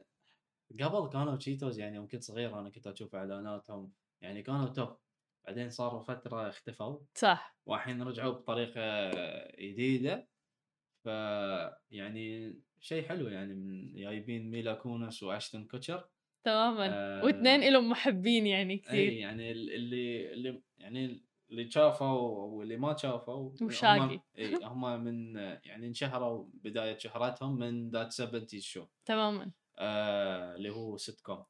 قبل 0.81 1.09
كانوا 1.13 1.37
تشيتوز 1.37 1.79
يعني 1.79 1.97
يوم 1.97 2.09
كنت 2.09 2.23
صغير 2.23 2.59
أنا 2.59 2.71
كنت 2.71 2.87
أشوف 2.87 3.15
إعلاناتهم. 3.15 3.93
يعني 4.21 4.43
كانوا 4.43 4.67
top. 4.67 4.97
بعدين 5.47 5.71
صاروا 5.71 6.03
فترة 6.03 6.49
اختفوا. 6.49 6.99
صح. 7.15 7.57
والحين 7.67 8.03
رجعوا 8.03 8.33
بطريقة 8.33 9.11
جديدة. 9.61 10.29
ف 11.05 11.07
يعني 11.91 12.57
شيء 12.81 13.09
حلو 13.09 13.29
يعني 13.29 13.55
من 13.55 13.95
جايبين 13.95 14.51
ميلا 14.51 14.75
كونس 14.75 15.23
وآشتن 15.23 15.65
كوتشر. 15.65 16.09
تماما. 16.47 16.87
آه، 16.93 17.25
واثنين 17.25 17.73
لهم 17.73 17.91
محبين 17.91 18.47
يعني 18.47 18.73
إي 18.75 18.79
كثير 18.79 19.13
يعني 19.13 19.53
ال- 19.53 19.71
اللي 19.75 20.33
اللي 20.33 20.63
يعني 20.79 21.23
اللي 21.51 21.71
شافوا 21.71 22.47
واللي 22.47 22.77
ما 22.77 22.97
شافوا 22.97 23.51
و 23.63 23.70
Shaggy. 23.70 24.21
إي 24.39 24.55
هم 24.63 25.05
من 25.05 25.37
يعني 25.37 25.87
انشهروا 25.87 26.47
بداية 26.55 26.99
شهرتهم 26.99 27.59
من 27.59 27.91
That 27.91 28.13
70s 28.13 28.47
Show. 28.61 28.87
تماما. 29.05 29.51
آه 29.79 30.57
اللي 30.57 30.71
هو 30.71 30.97
سيت 30.97 31.21
كوم 31.21 31.45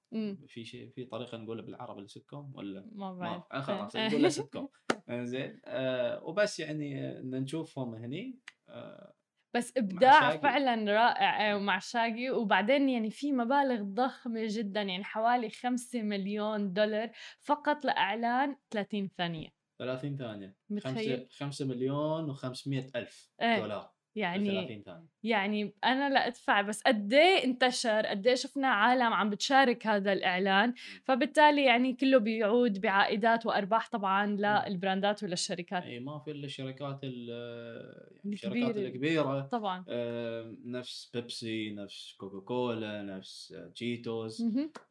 في 0.47 0.65
شيء 0.65 0.89
في 0.91 1.05
طريقة 1.05 1.39
نقوله 1.39 1.63
بالعربي 1.63 2.01
السيت 2.03 2.27
كوم 2.27 2.53
ولا؟ 2.55 2.87
ما 2.93 3.13
بعرف. 3.15 3.43
خلاص 3.53 3.97
إيه. 3.97 4.09
نقول 4.09 4.23
له 4.23 4.29
سيت 4.29 4.53
كوم 4.53 4.69
زين 5.11 5.61
آه 5.65 6.25
وبس 6.25 6.61
يعني 6.61 7.13
نشوفهم 7.23 7.95
هني. 7.95 8.39
آه 8.69 9.15
بس 9.57 9.73
إبداع. 9.77 10.37
فعلا 10.37 10.93
رائع 10.93 11.51
آه، 11.51 11.57
ومع 11.57 11.79
Shaggy. 11.79 12.31
وبعدين 12.31 12.89
يعني 12.89 13.11
في 13.11 13.33
مبالغ 13.33 13.83
ضخمة 13.83 14.41
جدا 14.45 14.83
يعني 14.83 15.05
حوالي 15.05 15.51
5 15.51 16.03
مليون 16.03 16.73
دولار 16.73 17.11
فقط 17.41 17.85
لإعلان 17.85 18.57
30 18.71 19.11
ثانية. 19.19 19.49
30 19.79 20.17
ثانية. 20.17 20.57
متخيل؟ 20.71 21.29
5 21.31 21.45
5 21.45 21.65
مليون 21.65 22.35
و500 22.35 22.91
ألف 22.97 23.31
إيه، 23.43 23.61
دولار. 23.61 23.96
يعني 24.17 24.51
30 24.51 24.83
ثانية 24.83 25.07
يعني 25.23 25.75
أنا 25.85 26.11
لا 26.11 26.27
أدفع 26.27 26.61
بس 26.61 26.83
قد 26.83 27.13
إيه 27.13 27.45
انتشر 27.45 28.07
قد 28.07 28.27
إيه 28.27 28.35
شفنا 28.35 28.69
عالم 28.69 29.13
عم 29.13 29.31
بتشارك 29.31 29.87
هذا 29.87 30.13
الإعلان. 30.13 30.75
فبالتالي 31.05 31.65
يعني 31.65 31.93
كله 31.93 32.19
بيعود 32.19 32.81
بعائدات 32.81 33.47
وأرباح 33.47 33.89
طبعا 33.91 34.27
لل 34.27 34.51
brandات 34.51 35.23
وللشركات 35.23 35.83
إي 35.83 36.01
ما 36.01 36.19
في 36.19 36.31
إلا 36.31 36.45
الشركات 36.45 37.01
ال- 37.05 37.29
يعني. 38.25 38.33
الشركات 38.35 38.77
الكبيرة. 38.77 39.41
طبعا. 39.41 39.85
آه، 39.89 40.55
نفس 40.65 41.11
بيبسي 41.15 41.71
نفس 41.71 42.15
كوكاكولا 42.19 43.03
نفس 43.03 43.53
آه، 43.53 43.69
تشيتوز. 43.69 44.43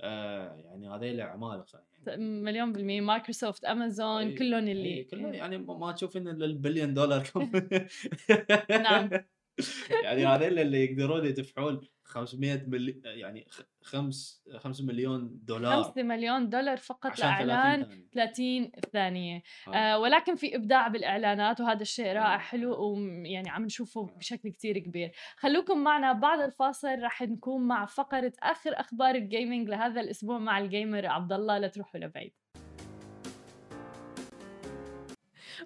آه، 0.02 0.56
يعني 0.56 0.90
هذيل 0.90 1.22
عمالقه 1.22 1.66
يعني. 1.74 1.86
مليون 2.18 2.74
بالمية 2.74 3.02
مايكروسوفت 3.02 3.66
امازون 3.66 4.22
إي، 4.22 4.36
كلهم 4.36 4.66
إي، 4.66 4.72
اللي 4.72 5.04
كله 5.04 5.28
يعني 5.28 5.58
ما 5.58 5.92
تشوف 5.92 6.18
إن 6.18 6.28
البليون 6.28 6.94
دولار 6.94 7.28
نعم. 8.70 9.10
يعني 10.04 10.26
هذول 10.26 10.60
اللي 10.60 10.86
يقدرون 10.86 11.26
يدفعون 11.26 11.82
500 12.06 12.64
ملي 12.68 13.02
يعني 13.06 13.46
خ- 13.50 13.62
خمس 13.82 14.44
5 14.58 14.84
مليون 14.86 15.40
دولار. 15.44 15.84
5 15.84 16.04
مليون 16.04 16.50
دولار 16.50 16.78
فقط 16.78 17.14
30 17.16 17.48
لإعلان 17.48 17.84
ثانية. 17.84 18.06
30 18.14 18.72
ثانية. 18.94 19.42
آه. 19.68 19.76
آه 19.76 20.00
ولكن 20.00 20.36
في 20.36 20.56
إبداع 20.56 20.88
بالإعلانات 20.88 21.62
وهذا 21.62 21.82
الشيء 21.82 22.06
رائع 22.14 22.38
حلو 22.38 22.76
ويعني 22.94 23.50
عم 23.50 23.66
نشوفه 23.66 24.06
بشكل 24.18 24.50
كتير 24.50 24.80
كبير. 24.80 25.12
خلوكم 25.38 25.84
معنا 25.84 26.14
بعد 26.14 26.40
الفاصل 26.40 27.02
رح 27.02 27.22
نكون 27.22 27.68
مع 27.68 27.86
فقرة 27.86 28.34
آخر 28.44 28.72
أخبار 28.80 29.16
ال 29.16 29.24
gaming 29.24 29.70
لهذا 29.70 30.02
الأسبوع 30.02 30.38
مع 30.40 30.60
ال 30.60 30.68
gamer 30.68 31.06
عبد 31.06 31.34
الله. 31.34 31.58
لا 31.58 31.68
تروحوا 31.68 32.00
لبعيد. 32.00 32.34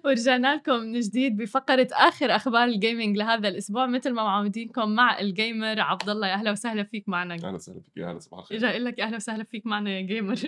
ورجعنا 0.04 0.54
لكم 0.56 0.80
من 0.80 1.00
جديد 1.00 1.36
بفقرة 1.36 1.88
آخر 1.92 2.36
أخبار 2.36 2.64
ال 2.64 2.71
gaming 2.71 3.16
لهذا 3.16 3.48
الأسبوع. 3.48 3.86
مثل 3.86 4.10
ما 4.10 4.22
معودينكم 4.22 4.94
مع 4.94 5.20
ال 5.20 5.30
gamer 5.30 5.80
عبد 5.80 6.08
الله 6.08 6.28
يا 6.28 6.34
أهلا 6.34 6.50
وسهلا 6.50 6.82
فيك 6.84 7.08
معنا. 7.08 7.34
أهلا 7.34 7.50
وسهلا 7.50 7.80
فيك. 7.80 7.96
يا 7.96 8.10
أهلا 8.10 8.18
صباح 8.18 8.40
الخير. 8.40 8.58
إجا 8.58 8.70
أقول 8.70 8.84
لك 8.84 8.98
يا 8.98 9.04
أهلا 9.04 9.16
وسهلا 9.16 9.44
فيك 9.44 9.66
معنا 9.66 9.90
يا 9.90 10.00
gamer 10.00 10.36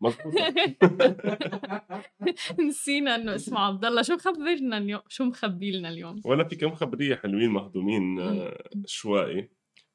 نسينا 2.68 3.14
إنه 3.14 3.34
اسمه 3.34 3.60
عبد 3.60 3.84
الله 3.84 4.02
شو 4.02 4.14
مخبرنا 4.14 4.78
اليوم 4.78 5.00
شو 5.08 5.24
مخبي 5.24 5.70
لنا 5.70 5.88
اليوم؟ 5.88 6.20
ولا 6.24 6.44
في 6.44 6.56
كم 6.56 6.74
خبرية 6.74 7.16
حلوين 7.16 7.50
مهضومين 7.50 8.20
آه، 8.20 8.58
شوي. 8.86 9.48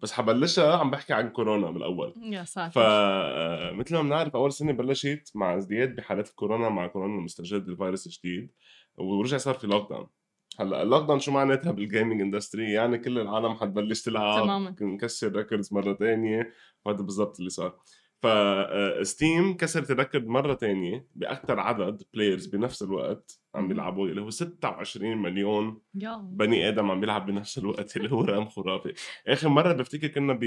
بس 0.03 0.11
حبلشها 0.11 0.77
عم 0.77 0.91
بحكي 0.91 1.13
عن 1.13 1.29
كورونا 1.29 1.71
بالاول 1.71 2.13
يا 2.23 2.43
ساتر. 2.43 2.71
فمثل 2.71 3.95
ما 3.95 4.01
بنعرف 4.01 4.35
أول 4.35 4.53
سنة 4.53 4.71
بلشت 4.71 5.31
مع 5.35 5.57
ازدياد 5.57 5.95
بحالات 5.95 6.29
الكورونا 6.29 6.69
مع 6.69 6.87
كورونا 6.87 7.15
المستجد 7.19 7.67
الفيروس 7.67 8.07
الجديد 8.07 8.51
ورجع 8.97 9.37
صار 9.37 9.53
في 9.53 9.67
lockdown 9.67 10.07
هلأ 10.59 10.81
ال 10.81 11.07
lockdown 11.07 11.19
شو 11.19 11.31
معناتها 11.31 11.71
بال 11.71 11.84
gaming 11.84 12.21
industry 12.21 12.71
يعني 12.71 12.97
كل 12.97 13.19
العالم 13.19 13.53
حتبلش 13.53 14.01
تلعب 14.01 14.43
تماماً. 14.43 14.75
نكسر 14.81 15.35
records 15.35 15.73
مرة 15.73 15.93
تانية 15.93 16.53
وهذا 16.85 17.01
بالضبط 17.01 17.37
اللي 17.39 17.49
صار. 17.49 17.79
ف 18.23 18.46
Steam 18.46 19.57
كسرت 19.57 19.91
ال 19.91 19.96
record 19.96 20.27
مرة 20.27 20.53
تانية 20.53 21.07
باكثر 21.15 21.59
عدد 21.59 22.03
players 22.13 22.45
بنفس 22.45 22.83
الوقت 22.83 23.39
عم. 23.55 23.67
بيلعبوا 23.67 24.07
اللي 24.07 24.21
هو 24.21 24.29
26 24.29 25.17
مليون 25.17 25.81
بني 26.37 26.69
آدم 26.69 26.91
عم 26.91 26.99
بيلعب 26.99 27.25
بنفس 27.25 27.57
الوقت 27.57 27.97
اللي 27.97 28.11
هو 28.11 28.21
رقم 28.21 28.45
خرافي. 28.45 28.93
آخر 29.27 29.49
مرة 29.49 29.73
بفتكر 29.73 30.07
كنا 30.07 30.33
ب 30.33 30.43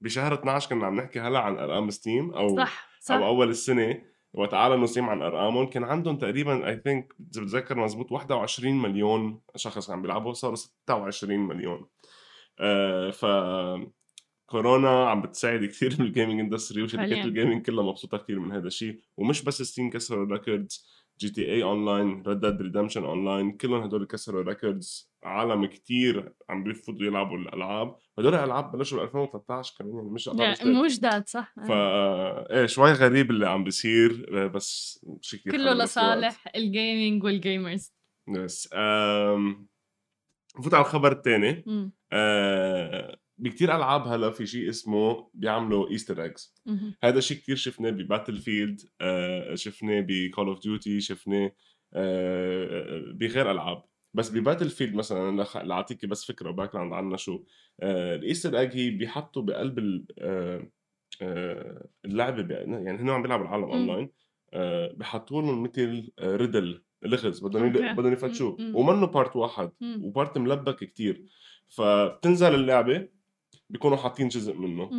بشهر 0.00 0.34
12 0.34 0.70
كنا 0.70 0.86
عم 0.86 0.94
نحكي 0.96 1.20
هلأ 1.20 1.38
عن 1.38 1.58
أرقام 1.58 1.90
Steam 1.90 2.30
أو 2.30 2.56
صح 2.56 2.88
صح. 3.00 3.14
أو 3.14 3.26
أول 3.26 3.48
السنة 3.50 4.02
وقت 4.32 4.54
اعلنوا 4.54 4.86
Steam 4.86 5.08
عن 5.08 5.22
أرقامهم. 5.22 5.66
كان 5.66 5.84
عندهم 5.84 6.16
تقريبا 6.16 6.68
I 6.68 6.76
think 6.84 7.14
إذا 7.34 7.42
بتذكر 7.42 7.78
مزبوط 7.78 8.12
21 8.12 8.82
مليون 8.82 9.40
شخص 9.56 9.90
عم 9.90 10.02
بيلعبوا 10.02 10.32
صاروا 10.32 10.56
26 10.56 11.38
مليون. 11.40 11.86
آه 12.60 13.10
ف 13.10 13.24
كورونا 14.46 15.10
عم 15.10 15.22
بتساعد 15.22 15.64
كثير 15.64 15.94
بال 15.98 16.08
gaming 16.08 16.40
industry 16.40 16.82
وشركات. 16.82 17.26
ال 17.26 17.32
gaming 17.32 17.66
كلها 17.66 17.84
مبسوطة 17.84 18.18
كثير 18.18 18.40
من 18.40 18.52
هذا 18.52 18.66
الشيء 18.66 19.00
ومش 19.16 19.44
بس 19.44 19.62
Steam 19.62 19.90
كسروا 19.90 20.32
records 20.32 20.94
GTA 21.20 21.52
Online 21.52 22.22
Red 22.26 22.40
Dead 22.40 22.62
Redemption 22.62 23.04
Online 23.04 23.52
كلهم 23.52 23.82
هدول 23.82 24.06
كسروا 24.06 24.42
records 24.42 25.14
عالم 25.24 25.66
كتير 25.66 26.32
عم 26.50 26.64
بيفضوا 26.64 27.06
يلعبوا 27.06 27.38
الألعاب 27.38 27.96
هدول 28.18 28.34
الالعاب 28.34 28.72
بلشوا 28.72 28.98
بال 28.98 29.06
2013 29.06 29.74
كمان 29.78 29.94
يعني 29.94 30.10
مش 30.10 30.28
جداد. 30.28 30.66
مو 30.66 30.86
جداد 30.86 31.28
صح 31.28 31.54
فا 31.68 32.50
إيه 32.50 32.66
شوي 32.66 32.92
غريب 32.92 33.30
اللي 33.30 33.48
عم 33.48 33.64
بيصير 33.64 34.46
بس 34.46 35.00
شيء 35.20 35.40
كثير 35.40 35.52
كله 35.52 35.72
لصالح 35.72 36.44
ال 36.56 36.66
gaming 36.66 37.24
وال 37.24 37.41
gamers 37.41 37.94
yes. 38.28 38.68
نفوت 40.58 40.74
على 40.74 40.80
الخبر 40.84 41.12
الثاني. 41.12 41.64
آه 42.12 43.18
بكتير 43.38 43.76
ألعاب 43.76 44.06
هلا 44.08 44.30
في 44.30 44.46
شيء 44.46 44.68
اسمه 44.68 45.30
بيعملوا 45.34 45.90
Easter 45.90 46.22
eggs. 46.22 46.54
هذا 47.04 47.20
شيء 47.20 47.36
كتير 47.36 47.56
شفناه 47.56 47.90
ب 47.90 48.36
Battlefield 48.38 48.80
آه 49.00 49.54
شفناه 49.54 50.04
ب 50.08 50.16
Call 50.16 50.48
of 50.48 50.62
Duty 50.62 51.00
شفناه 51.00 51.52
آه 51.94 53.04
بغير 53.14 53.50
ألعاب 53.50 53.82
بس 54.14 54.30
ب 54.30 54.70
Battlefield 54.70 54.94
مثلا 54.94 55.44
لأعطيك 55.64 56.06
بس 56.06 56.24
فكرة 56.24 56.50
background 56.50 56.92
عنها 56.92 57.16
شو 57.16 57.44
آه 57.80 58.14
ال 58.16 58.22
Easter 58.22 58.58
egg 58.58 58.76
هي 58.76 58.90
بيحطوا 58.90 59.42
بقلب 59.42 59.78
ال- 59.78 60.06
اللعبة 62.04 62.54
يعني 62.54 62.90
هن 63.02 63.10
عم 63.10 63.22
بيلعبوا 63.22 63.44
العالم. 63.44 63.64
اونلاين 63.64 64.10
بحطوا 64.98 65.42
لهم 65.42 65.62
مثل 65.62 66.12
riddle 66.20 66.84
لغز 67.02 67.44
بدهم. 67.44 67.72
بدهم 67.72 68.12
يفتشوه. 68.12 68.56
ومنه 68.74 69.06
part 69.06 69.36
واحد. 69.36 69.70
و 69.82 69.93
part 69.93 70.38
ملبك 70.38 70.76
كتير 70.84 71.24
فبتنزل 71.68 72.54
اللعبة 72.54 73.08
بيكونوا 73.74 73.96
حاطين 73.96 74.28
جزء 74.28 74.54
منه. 74.54 74.90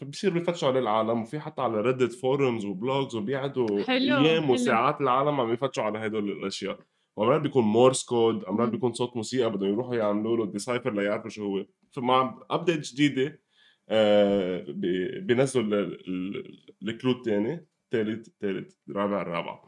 فبصير 0.00 0.30
بيفتشوا 0.30 0.68
عليه 0.68 0.80
العالم 0.80 1.22
وفي 1.22 1.40
حتى 1.40 1.62
على 1.62 1.80
Reddit 1.80 2.12
forums 2.12 2.64
و 2.64 2.72
blogs 2.72 3.14
وبيقعدوا 3.16 3.88
أيام. 3.88 4.50
وساعات 4.50 5.00
العالم 5.00 5.40
عم 5.40 5.52
يفتشوا 5.52 5.82
على 5.84 5.98
هدول 5.98 6.30
الأشياء 6.30 6.78
وأمرات 7.16 7.40
بيكون 7.40 7.64
Morse 7.64 8.04
code 8.04 8.44
أمرات 8.44 8.68
مم. 8.68 8.72
بيكون 8.74 8.92
صوت 8.92 9.16
موسيقى 9.16 9.50
بدهم 9.50 9.68
يروحوا 9.72 9.94
يعملوا 9.94 10.36
له 10.36 10.46
decipher 10.52 10.92
ليعرفوا 10.94 11.30
شو 11.30 11.44
هو 11.44 11.66
فمع 11.92 12.38
update 12.50 12.92
جديدة 12.92 13.40
آه 13.88 14.64
بي- 14.68 15.20
بينزلوا 15.20 15.64
ال- 15.64 16.08
ال- 16.08 16.58
ال 16.82 16.88
clue 16.88 17.10
الثاني 17.12 17.66
ثالث 17.90 18.28
ثالث 18.40 18.74
رابع 18.90 19.22
رابع 19.22 19.60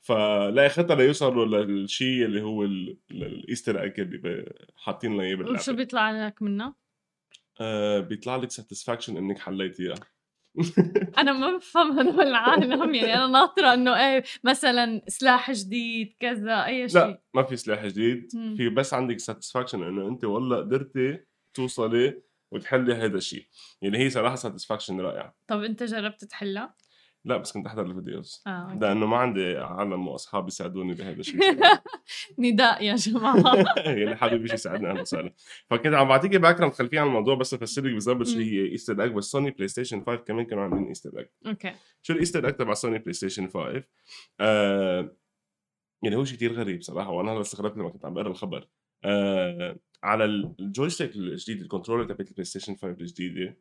فلحتى 0.00 0.94
ليوصلوا 0.94 1.44
للشيء 1.64 2.24
اللي 2.24 2.42
هو 2.42 2.64
ال- 2.64 2.98
ال- 3.10 3.24
ال 3.24 3.32
Easter 3.32 3.82
egg 3.82 4.00
اللي 4.00 4.52
حاطين 4.76 5.16
له 5.16 5.22
اياه 5.22 5.34
وشو 5.36 5.44
باللعبه 5.44 5.72
بيطلع 5.72 6.26
لك 6.26 6.42
منها؟ 6.42 6.74
آه 7.62 8.00
بيطلع 8.00 8.36
لك 8.36 8.50
satisfaction 8.50 9.16
إنك 9.16 9.38
حليتيها 9.38 9.94
أنا 11.18 11.32
ما 11.32 11.56
بفهم 11.56 11.98
هدول 11.98 12.26
العالم 12.26 12.94
يعني 12.94 13.14
أنا 13.14 13.26
ناطرة 13.26 13.74
إنه 13.74 13.96
إيه 14.06 14.24
مثلا 14.44 15.02
سلاح 15.08 15.52
جديد 15.52 16.14
كذا 16.20 16.64
أي 16.66 16.88
شيء. 16.88 17.00
لا 17.00 17.22
ما 17.34 17.42
في 17.42 17.56
سلاح 17.56 17.86
جديد. 17.86 18.28
مم. 18.34 18.54
في 18.56 18.68
بس 18.68 18.94
عندك 18.94 19.18
satisfaction 19.18 19.82
إنه 19.82 20.08
أنت 20.08 20.24
والله 20.24 20.56
قدرتي 20.56 21.18
توصلي 21.54 22.22
وتحلي 22.50 22.94
هذا 22.94 23.16
الشيء. 23.16 23.46
يعني 23.82 23.98
هي 23.98 24.10
صراحة 24.10 24.34
satisfaction 24.34 25.00
رائعة. 25.00 25.36
طب 25.46 25.62
أنت 25.62 25.82
جربت 25.82 26.24
تحلها؟ 26.24 26.74
لا 27.24 27.36
بس 27.36 27.52
كنت 27.52 27.66
أحضر 27.66 27.86
ال 27.86 27.93
videos. 27.93 28.42
Okay. 28.46 28.78
لأنه 28.78 29.06
ما 29.06 29.16
عندي 29.16 29.56
عالم 29.56 30.08
وأصحاب 30.08 30.48
يساعدوني 30.48 30.94
بهذا 30.94 31.20
الشيء. 31.20 31.40
نداء 32.38 32.84
يا 32.84 32.94
جماعة. 32.94 33.64
يعني 33.76 34.16
حابب 34.16 34.46
شيء 34.46 34.54
يساعدني 34.54 34.90
أهلا 34.90 35.00
وسهلا. 35.00 35.32
فكنت 35.70 35.94
عم 35.94 36.08
بعطيكي 36.08 36.38
background 36.38 36.74
خلفية 36.74 37.00
عن 37.00 37.06
الموضوع 37.06 37.34
بس 37.34 37.54
افسر 37.54 37.82
لك 37.82 37.92
بالضبط 37.92 38.26
شو. 38.26 38.38
هي 38.38 38.60
Easter 38.72 39.02
egg 39.02 39.12
بس 39.12 39.24
Sony 39.24 39.50
PlayStation 39.50 40.04
5 40.04 40.16
كمان 40.16 40.44
كانوا 40.44 40.62
عاملين 40.64 40.88
Easter 40.88 41.18
egg 41.18 41.26
okay. 41.46 41.72
شو 42.02 42.12
ال 42.12 42.17
Easter 42.17 42.46
egg 42.46 42.54
تبع 42.54 42.74
Sony 42.74 42.98
PlayStation 42.98 43.48
5 43.48 43.82
آه 44.40 45.16
يعني 46.04 46.16
هو 46.16 46.24
شيء 46.24 46.36
كثير 46.36 46.52
غريب 46.52 46.82
صراحة 46.82 47.10
وأنا 47.10 47.32
هلأ 47.32 47.40
استغربت 47.40 47.76
لما 47.78 47.90
كنت 47.90 48.04
عم 48.04 48.14
بقرأ 48.14 48.28
الخبر. 48.28 48.68
آه 49.04 49.78
على 50.02 50.24
ال 50.24 50.34
joystick 50.34 51.16
الجديد 51.16 51.60
ال 51.62 51.66
controller 51.66 52.04
تبعت 52.04 52.28
ال 52.28 52.44
PlayStation 52.44 52.74
5 52.74 52.88
الجديدة 53.00 53.58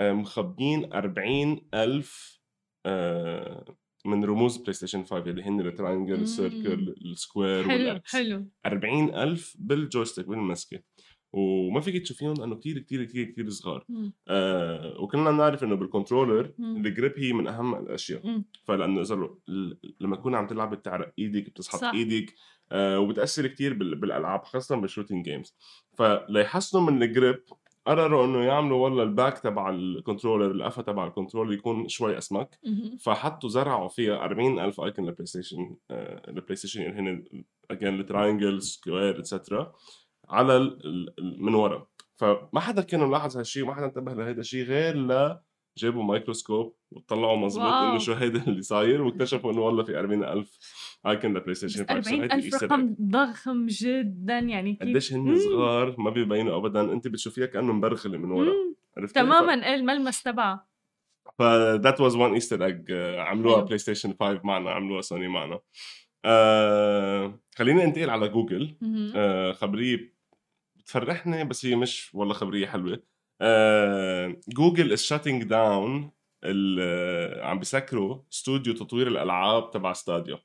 آه 0.00 0.12
مخبيين 0.12 0.92
40 0.92 1.60
ألف 1.74 2.35
آه 2.35 2.35
من 4.06 4.24
رموز 4.24 4.56
PlayStation 4.56 5.04
5 5.04 5.18
اللي 5.30 5.42
هن 5.42 5.60
ال 5.60 5.66
triangle 5.66 6.16
مم. 6.16 6.22
ال 6.22 6.32
circle 6.32 6.94
ال 7.04 7.13
square 7.13 7.68
حلو 7.68 8.00
حلو 8.04 8.46
40 8.66 9.14
ألف 9.14 9.56
بال 9.58 9.72
joystick 9.72 10.26
بالمسكة 10.28 10.82
وما 11.32 11.80
فيك 11.80 12.02
تشوفيهم 12.02 12.34
لأنه 12.34 12.56
كثير 12.56 12.78
كثير 12.78 13.04
كثير 13.04 13.24
كثير 13.30 13.48
صغار 13.50 13.84
مم. 13.88 14.12
آه 14.28 15.00
وكلنا 15.00 15.30
نعرف 15.30 15.64
إنه 15.64 15.74
بال 15.74 15.86
controller. 15.86 16.52
ال 16.60 16.70
grip 16.70 17.12
هي 17.18 17.32
من 17.32 17.46
أهم 17.46 17.74
الأشياء 17.74 18.26
مم. 18.26 18.44
فلأنه 18.64 19.00
إذا 19.00 19.28
لما 20.00 20.16
تكون 20.16 20.34
عم 20.34 20.46
تلعب 20.46 20.74
بتعرق 20.74 21.12
إيدك 21.18 21.50
بتسحب. 21.50 21.94
إيدك 21.94 22.34
آه 22.72 22.98
وبتأثر 23.00 23.54
بال- 23.60 23.94
بالألعاب 23.94 24.44
خاصه 24.44 24.76
بال 24.76 24.86
shooting 24.86 25.24
games 25.24 25.54
فليحسنوا 25.98 26.90
من 26.90 27.02
ال 27.02 27.10
grip 27.10 27.42
قرروا 27.86 28.24
إنه 28.24 28.44
يعملوا 28.44 28.84
والله 28.84 29.02
ال 29.02 29.09
back 29.09 29.38
تبع 29.38 29.70
ال 29.70 29.77
controller 29.77 30.50
القفا 30.50 30.82
تبع 30.82 31.06
ال 31.06 31.10
controller 31.10 31.52
يكون 31.52 31.88
شوي 31.88 32.18
أسمك. 32.18 32.58
فحطوا 33.00 33.48
زرعوا 33.48 33.88
فيها 33.88 34.24
40 34.24 34.58
ألف 34.58 34.80
icon 34.80 35.04
لل 35.04 35.26
PlayStation 35.26 35.76
ال 36.28 36.56
PlayStation 36.56 36.82
يعني 36.82 37.00
هن 37.00 37.24
again 37.70 38.00
ال 38.00 38.07
triangle 38.07 38.62
square 38.62 39.18
et 39.18 39.31
cetera 39.31 39.72
على 40.28 40.56
ال- 40.56 40.86
ال- 40.86 41.14
ال- 41.18 41.42
من 41.42 41.54
ورا 41.54 41.86
فما 42.16 42.60
حدا 42.60 42.82
كان 42.82 43.00
ملاحظ 43.00 43.36
هالشيء 43.36 43.62
وما 43.62 43.74
حدا 43.74 43.86
انتبه 43.86 44.12
لهذا 44.14 44.40
الشيء 44.40 44.64
غير 44.64 44.96
لا 44.96 45.42
جابوا 45.78 46.02
مايكروسكوب 46.02 46.76
وطلعوا 46.90 47.36
مزبوط 47.36 47.64
wow. 47.66 47.90
إنه 47.90 47.98
شو 47.98 48.12
هيدا 48.12 48.44
اللي 48.48 48.62
صاير 48.62 49.02
واكتشفوا 49.02 49.52
إنه 49.52 49.60
والله 49.60 49.82
في 49.84 49.98
40 49.98 50.46
الف 51.06 51.16
icon 51.16 51.34
لل 51.34 51.54
PlayStation 51.54 51.86
5 51.86 51.92
40 51.94 52.32
ألف 52.32 52.62
رقم 52.62 52.96
ضخم 53.00 53.66
جدا 53.66 54.38
يعني 54.38 54.74
كيف 54.74 54.88
قديش 54.88 55.12
هن. 55.12 55.38
صغار 55.38 56.00
ما 56.00 56.10
بيبينوا 56.10 56.56
ابدا 56.56 56.92
أنت 56.92 57.08
بتشوفيها 57.08 57.46
كأنه 57.46 57.72
مبرغله 57.72 58.18
من 58.18 58.30
ورا. 58.30 58.52
عرفتي؟ 58.96 59.14
تماما 59.14 59.66
إيه 59.66 59.74
الملمس 59.74 60.22
تبعها 60.22 60.66
ف 61.38 61.42
that 61.82 62.00
was 62.00 62.16
one 62.16 62.32
Easter 62.32 62.64
egg 62.64 62.92
عملوها. 63.18 63.62
PlayStation 63.62 64.14
5 64.20 64.40
معنا 64.44 64.70
عملوها 64.70 65.00
سوني 65.00 65.28
معنا 65.28 65.60
آه 66.24 67.40
خليني 67.56 67.84
أنتقل 67.84 68.10
على 68.10 68.28
جوجل. 68.28 68.76
آه 69.16 69.52
خبرية 69.52 70.14
بتفرحني 70.76 71.44
بس 71.44 71.66
هي 71.66 71.76
مش 71.76 72.14
والله 72.14 72.34
خبرية 72.34 72.66
حلوة 72.66 73.02
آه 73.40 74.36
Google 74.48 74.92
is 74.92 75.02
shutting 75.02 75.42
down 75.44 76.10
عم 77.42 77.58
بيسكروا 77.58 78.18
استوديو 78.32 78.74
تطوير 78.74 79.08
الألعاب 79.08 79.70
تبع 79.70 79.92
Stadia 79.92 80.38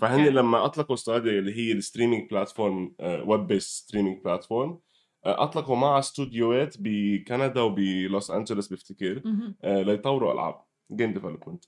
فهن. 0.00 0.24
لما 0.26 0.64
اطلقوا 0.64 0.96
Stadia 0.96 1.38
اللي 1.38 1.56
هي 1.56 1.72
ال 1.72 1.78
streaming 1.78 2.30
platform 2.30 2.94
web 3.00 3.46
based 3.46 3.64
streaming 3.66 4.22
platform 4.24 4.78
اطلقوا 5.24 5.76
معها 5.76 5.98
استوديوهات 5.98 6.76
بكندا 6.78 7.60
وب 7.60 7.88
Los 7.88 8.30
Angeles 8.30 8.72
بفتكر. 8.72 9.22
آه، 9.64 9.82
ليطوروا 9.82 10.32
ألعاب 10.32 10.54
game 10.92 11.12
development 11.12 11.64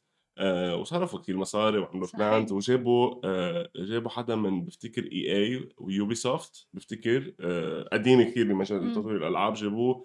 وصرفوا 0.80 1.18
كثير 1.18 1.36
مصاري 1.36 1.78
وعملوا. 1.78 2.08
plan 2.14 2.52
وجابوا 2.52 3.14
آه، 3.24 3.70
جابوا 3.76 4.10
حدا 4.10 4.36
من 4.36 4.64
بفتكر 4.64 5.02
EA 5.12 5.36
و 5.36 5.68
Ubisoft 5.78 6.68
بفتكر 6.72 7.32
آه، 7.40 7.88
قديم 7.92 8.22
كثير 8.22 8.44
بمجال. 8.52 8.92
تطوير 8.92 9.16
الألعاب 9.16 9.54
جابوه 9.54 10.04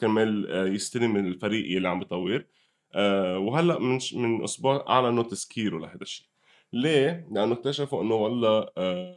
كرمال 0.00 0.50
آه، 0.50 0.66
يستلم 0.66 1.16
الفريق 1.16 1.76
اللي 1.76 1.88
عم 1.88 1.98
بيطور 1.98 2.44
آه، 2.94 3.38
وهلأ 3.38 3.78
من 3.78 3.98
من 4.14 4.44
أسبوع 4.44 4.84
أعلنوا 4.88 5.22
تسكيره 5.22 5.78
لهذا 5.78 6.02
الشيء 6.02 6.26
ليه؟ 6.72 7.28
لأنه 7.30 7.52
اكتشفوا 7.52 8.02
إنه 8.02 8.14
والله 8.14 8.68
آه، 8.78 9.16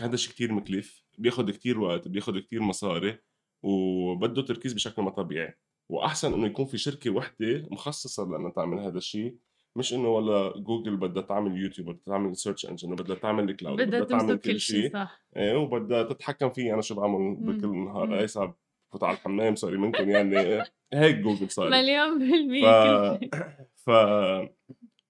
هذا 0.00 0.14
الشيء 0.14 0.32
كثير 0.32 0.52
مكلف 0.52 1.04
بياخذ 1.18 1.50
كثير 1.50 1.80
وقت 1.80 2.08
بياخذ 2.08 2.38
كثير 2.38 2.62
مصاري 2.62 3.18
وبده 3.62 4.42
تركيز 4.42 4.72
بشكل 4.72 5.02
ما 5.02 5.10
طبيعي 5.10 5.58
وأحسن 5.88 6.34
إنه 6.34 6.46
يكون 6.46 6.66
في 6.66 6.78
شركة 6.78 7.10
وحدة 7.10 7.68
مخصصة 7.70 8.24
لأنها 8.30 8.50
تعمل 8.50 8.78
هذا 8.78 8.98
الشيء 8.98 9.36
مش 9.76 9.94
إنه 9.94 10.08
والله 10.08 10.52
جوجل 10.52 10.96
بدها 10.96 11.22
تعمل 11.22 11.62
يوتيوب 11.62 11.90
بدها 11.90 12.02
تعمل 12.06 12.36
search 12.36 12.66
engine 12.66 12.94
بدها 12.94 13.16
تعمل 13.16 13.50
ال 13.50 13.55
cloud 13.55 13.82
بدها 13.82 14.04
تعمل 14.04 14.38
كل 14.38 14.60
شيء 14.60 14.92
صح 14.92 15.24
إيه 15.36 15.56
وبدها 15.56 16.02
تتحكم 16.02 16.50
فيه 16.50 16.74
أنا 16.74 16.82
شو 16.82 16.94
بعمل. 16.94 17.34
بكل. 17.34 17.84
نهار 17.84 18.18
اي 18.18 18.26
صعب 18.26 18.56
فوت 18.92 19.04
على 19.04 19.16
الحمام 19.16 19.54
sorry 19.54 19.76
منكم 19.76 20.10
يعني 20.10 20.62
هيك 20.92 21.16
جوجل 21.16 21.50
صار 21.50 21.70
مليون 21.70 22.18
ف... 22.18 22.30
بالمية 22.30 23.18
شيء. 23.18 23.30
ف 23.84 23.90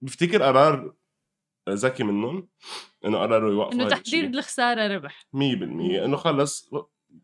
بفتكر 0.01 0.43
قرار 0.43 0.93
ذكي 1.69 2.03
منهم 2.03 2.47
إنه 3.05 3.17
قرروا 3.17 3.51
يوقفوا 3.51 3.73
إنه 3.73 3.89
تحضير. 3.89 4.23
الخسارة 4.23 4.95
ربح. 4.95 5.25
100% 5.33 5.39
إنه 6.05 6.17
خلص 6.17 6.71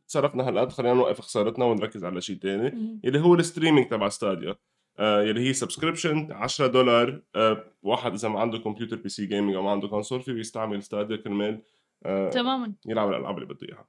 صرفنا 0.08 0.48
هالقد 0.48 0.72
خلينا 0.72 0.94
نوقف 0.94 1.22
خسارتنا 1.22 1.66
ونركز 1.66 2.06
على 2.06 2.22
شيء 2.22 2.36
تاني 2.36 2.70
مم. 2.70 3.02
اللي 3.06 3.20
هو 3.20 3.36
ال 3.36 3.41
streaming 3.41 3.88
تبع 3.88 4.10
Stadia. 4.10 4.56
آه 5.00 5.24
يلي 5.24 5.48
هي 5.50 5.54
subscription 5.54 6.32
10 6.32 6.68
دولار. 6.68 7.22
آه 7.36 7.74
واحد 7.82 8.14
إذا 8.14 8.30
ما 8.30 8.40
عنده 8.40 8.58
كمبيوتر 8.58 8.96
PC 8.96 9.10
gaming 9.10 9.56
أو 9.56 9.62
ما 9.64 9.72
عنده 9.72 9.88
console 9.88 10.22
فيه 10.22 10.32
يستعمل 10.32 10.84
Stadia 10.84 11.18
كرمال 11.18 11.62
آه 12.06 12.30
تماما. 12.30 12.74
يلعب 12.86 13.10
الألعاب 13.10 13.38
اللي 13.38 13.54
بده 13.54 13.68
إياها. 13.68 13.88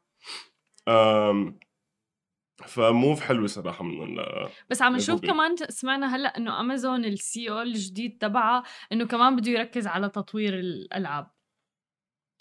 ف 2.66 2.77
move 2.77 3.21
حلوة 3.20 3.46
صراحة 3.46 3.85
من 3.85 4.18
ال- 4.18 4.49
بس 4.70 4.83
عم 4.83 4.96
نشوف. 4.96 5.20
كمان 5.20 5.57
سمعنا 5.68 6.16
هلأ 6.16 6.37
إنه 6.37 6.61
Amazon 6.61 7.05
ال 7.05 7.51
CEO 7.51 7.61
الجديد 7.61 8.18
تبعها 8.18 8.62
إنه 8.92 9.07
كمان 9.07 9.37
بده 9.37 9.51
يركز 9.51 9.87
على 9.87 10.09
تطوير 10.09 10.55
الألعاب 10.59 11.31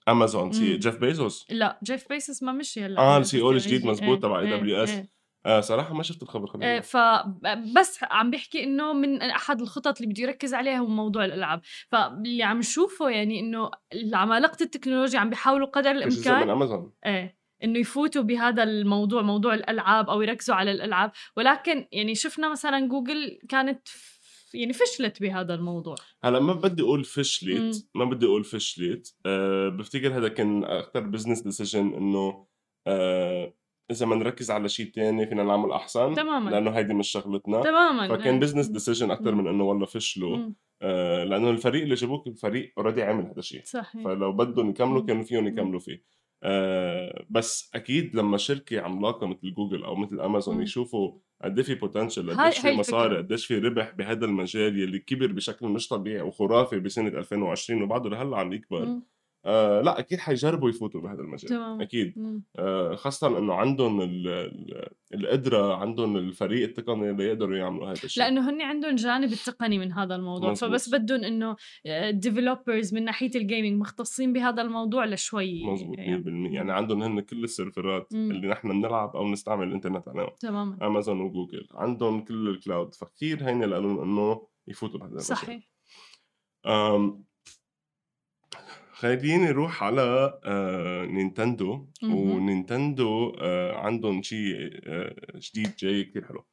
Amazon 0.08 0.52
CEO. 0.52 0.78
Jeff 0.78 0.97
Bezos 0.97 1.45
لا 1.49 1.79
Jeff 1.84 2.10
Bezos 2.10 2.43
ما 2.43 2.51
مشي 2.51 2.86
هلأ 2.86 2.99
آه 3.01 3.17
ال 3.17 3.41
CEO 3.41 3.52
الجديد 3.51 3.79
يجي. 3.79 3.88
مزبوط 3.89 4.10
إيه، 4.10 4.19
تبع 4.19 4.39
AWS 4.39 4.89
إيه. 4.89 5.10
آه 5.45 5.60
صراحة 5.62 5.93
ما 5.93 6.03
شفت 6.03 6.23
الخبر 6.23 6.45
إيه، 6.47 6.51
خليني 6.51 6.82
فبس 6.82 7.99
عم 8.03 8.32
بيحكي 8.32 8.63
إنه 8.63 8.93
من 8.93 9.21
أحد 9.21 9.62
الخطط 9.62 10.01
اللي 10.01 10.13
بده 10.13 10.23
يركز 10.23 10.53
عليها 10.53 10.77
هو 10.77 10.88
موضوع 10.88 11.25
الألعاب 11.25 11.62
فاللي 11.89 12.43
عم 12.43 12.58
نشوفه 12.60 13.10
يعني 13.10 13.39
إنه 13.39 13.71
العمالقه 13.93 14.63
التكنولوجيا 14.63 15.19
عم 15.19 15.29
بيحاولوا 15.29 15.67
قدر 15.67 15.93
جزء 15.93 16.05
من 16.05 16.27
الإمكان 16.28 16.49
أمازون 16.49 16.93
إيه 17.05 17.38
إنه 17.63 17.80
يفوتوا 17.80 18.22
بهذا 18.22 18.63
الموضوع 18.63 19.22
موضوع 19.22 19.54
الألعاب 19.54 20.10
أو 20.10 20.22
يركزوا 20.22 20.56
على 20.56 20.72
الألعاب 20.72 21.12
ولكن 21.38 21.88
يعني 21.91 22.15
شفنا 22.15 22.52
مثلا 22.52 22.88
جوجل 22.88 23.39
كانت 23.50 23.88
يعني 24.54 24.74
فشلت 24.74 25.22
بهذا 25.22 25.54
الموضوع 25.54 25.95
هلأ 26.24 26.39
ما 26.39 26.54
بدي 26.54 26.82
أقول 26.82 27.04
فشلت 27.04 27.89
ما 27.95 28.06
بدي 28.06 28.26
أقول 28.26 28.43
فشلت 28.43 29.15
أه 29.26 29.69
بفتكر 29.69 30.17
هذا 30.17 30.28
كان 30.28 30.63
أكثر 30.63 31.00
business 30.99 31.41
decision 31.41 31.93
إنه 31.93 32.48
أه 32.88 33.54
إذا 33.91 34.06
ما 34.06 34.15
نركز 34.15 34.52
على 34.52 34.69
شيء 34.69 34.91
تاني 34.91 35.28
فينا 35.28 35.43
نعمل 35.43 35.72
أحسن 35.72 36.13
تماماً. 36.13 36.50
لأنه 36.50 36.72
هيدي 36.72 36.93
مش 36.93 37.08
شغلتنا 37.08 37.62
تماما 37.62 38.08
فكان 38.08 38.36
آه. 38.36 38.39
business 38.39 38.67
decision 38.67 39.12
أكثر. 39.12 39.36
من 39.36 39.48
إنه 39.48 39.63
والله 39.63 39.86
فشلوا. 39.86 40.52
أه 40.82 41.24
لأنه 41.24 41.50
الفريق 41.50 41.84
اللي 41.84 41.95
جابوك 41.95 42.28
الفريق 42.28 42.74
already 42.78 43.04
عمل 43.04 43.26
هذا 43.26 43.39
الشيء 43.39 43.62
صحيح 43.65 44.04
فلو 44.04 44.32
بدهم 44.34 44.69
يكملوا. 44.69 45.06
كانوا 45.06 45.24
فيهم. 45.24 45.48
يكملوا 45.48 45.80
فيه 45.80 46.04
أه 46.43 47.25
بس 47.30 47.71
أكيد 47.75 48.15
لما 48.15 48.38
شركة 48.38 48.82
عملاقة 48.82 49.28
مثل 49.28 49.54
جوجل 49.54 49.84
أو 49.84 49.95
مثل 49.95 50.19
أمازون. 50.21 50.62
يشوفوا 50.62 51.19
قد 51.43 51.58
إيه 51.60 51.65
في 51.65 51.75
potential 51.75 52.32
قديش 52.32 52.65
هاي 52.65 52.71
في 52.73 52.78
مصاري. 52.80 53.17
قديش 53.17 53.45
في 53.45 53.58
ربح 53.60 53.91
بهذا 53.91 54.25
المجال 54.25 54.80
يلي 54.80 54.99
كبر 54.99 55.28
بشكل 55.32 55.67
مش 55.67 55.88
طبيعي 55.88 56.21
وخرافي 56.21 56.80
بسنة 56.80 57.08
2020 57.08 57.82
وبعده 57.84 58.10
لهلأ 58.10 58.38
عم 58.38 58.54
يكبر 58.54 58.86
مم. 58.86 59.04
آه 59.45 59.82
لا 59.82 59.99
أكيد 59.99 60.19
حيجربوا 60.19 60.69
يفوتوا 60.69 61.02
بهذا 61.02 61.21
المجال 61.21 61.49
تمام. 61.49 61.82
أكيد 61.82 62.13
مم. 62.19 62.43
آه 62.60 62.95
خاصة 62.95 63.38
إنه 63.38 63.54
عندهم 63.54 64.02
ال- 64.02 64.28
ال- 64.28 64.89
القدرة 65.13 65.75
عندهم 65.75 66.17
الفريق 66.17 66.63
التقني 66.67 67.10
اللي 67.10 67.23
يقدروا 67.23 67.58
يعملوا 67.58 67.86
هذا 67.86 68.04
الشيء 68.04 68.23
لأنه 68.23 68.49
هن 68.49 68.62
عندهم 68.62 68.95
جانب 68.95 69.32
التقني 69.34 69.78
من 69.80 69.91
هذا 69.91 70.15
الموضوع 70.15 70.52
مزبوط. 70.52 70.69
فبس 70.71 70.89
بدهم 70.89 71.23
إنه 71.23 71.56
developers 72.12 72.93
من 72.93 73.04
ناحية 73.06 73.32
ال 73.36 73.42
gaming 73.42 73.82
مختصين 73.82 74.34
بهذا 74.34 74.62
الموضوع 74.62 75.06
لشوي 75.06 75.65
مزبوط 75.65 75.97
100% 75.97 75.99
يعني. 75.99 76.56
يعني 76.56 76.71
عندهم 76.71 77.04
هن 77.04 77.19
كل 77.19 77.43
السيرفرات 77.43 78.13
مم. 78.13 78.32
اللي 78.32 78.47
نحن 78.47 78.69
بنلعب 78.82 79.15
أو 79.15 79.23
بنستعمل 79.23 79.67
الإنترنت 79.67 80.08
عليهم 80.08 80.30
تماما 80.39 80.88
امازون 80.88 81.21
وجوجل 81.21 81.67
عندهم 81.73 82.21
كل 82.21 82.49
ال 82.49 82.57
cloud 82.57 82.93
فكتير 82.93 83.43
هين 83.49 83.63
لهم 83.63 83.99
إنه 84.02 84.47
يفوتوا 84.67 84.99
بهذا 84.99 85.10
المجال 85.12 85.25
صحيح 85.25 85.69
خليني 88.99 89.38
نروح 89.45 89.83
على 89.83 90.39
آه 90.45 91.05
نينتندو. 91.05 91.88
ونينتندو 92.03 93.29
آه 93.41 93.75
عندهم 93.75 94.21
شيء 94.21 94.55
آه 94.88 95.15
جديد 95.35 95.75
جاي 95.75 96.03
كتير 96.03 96.25
حلو. 96.27 96.45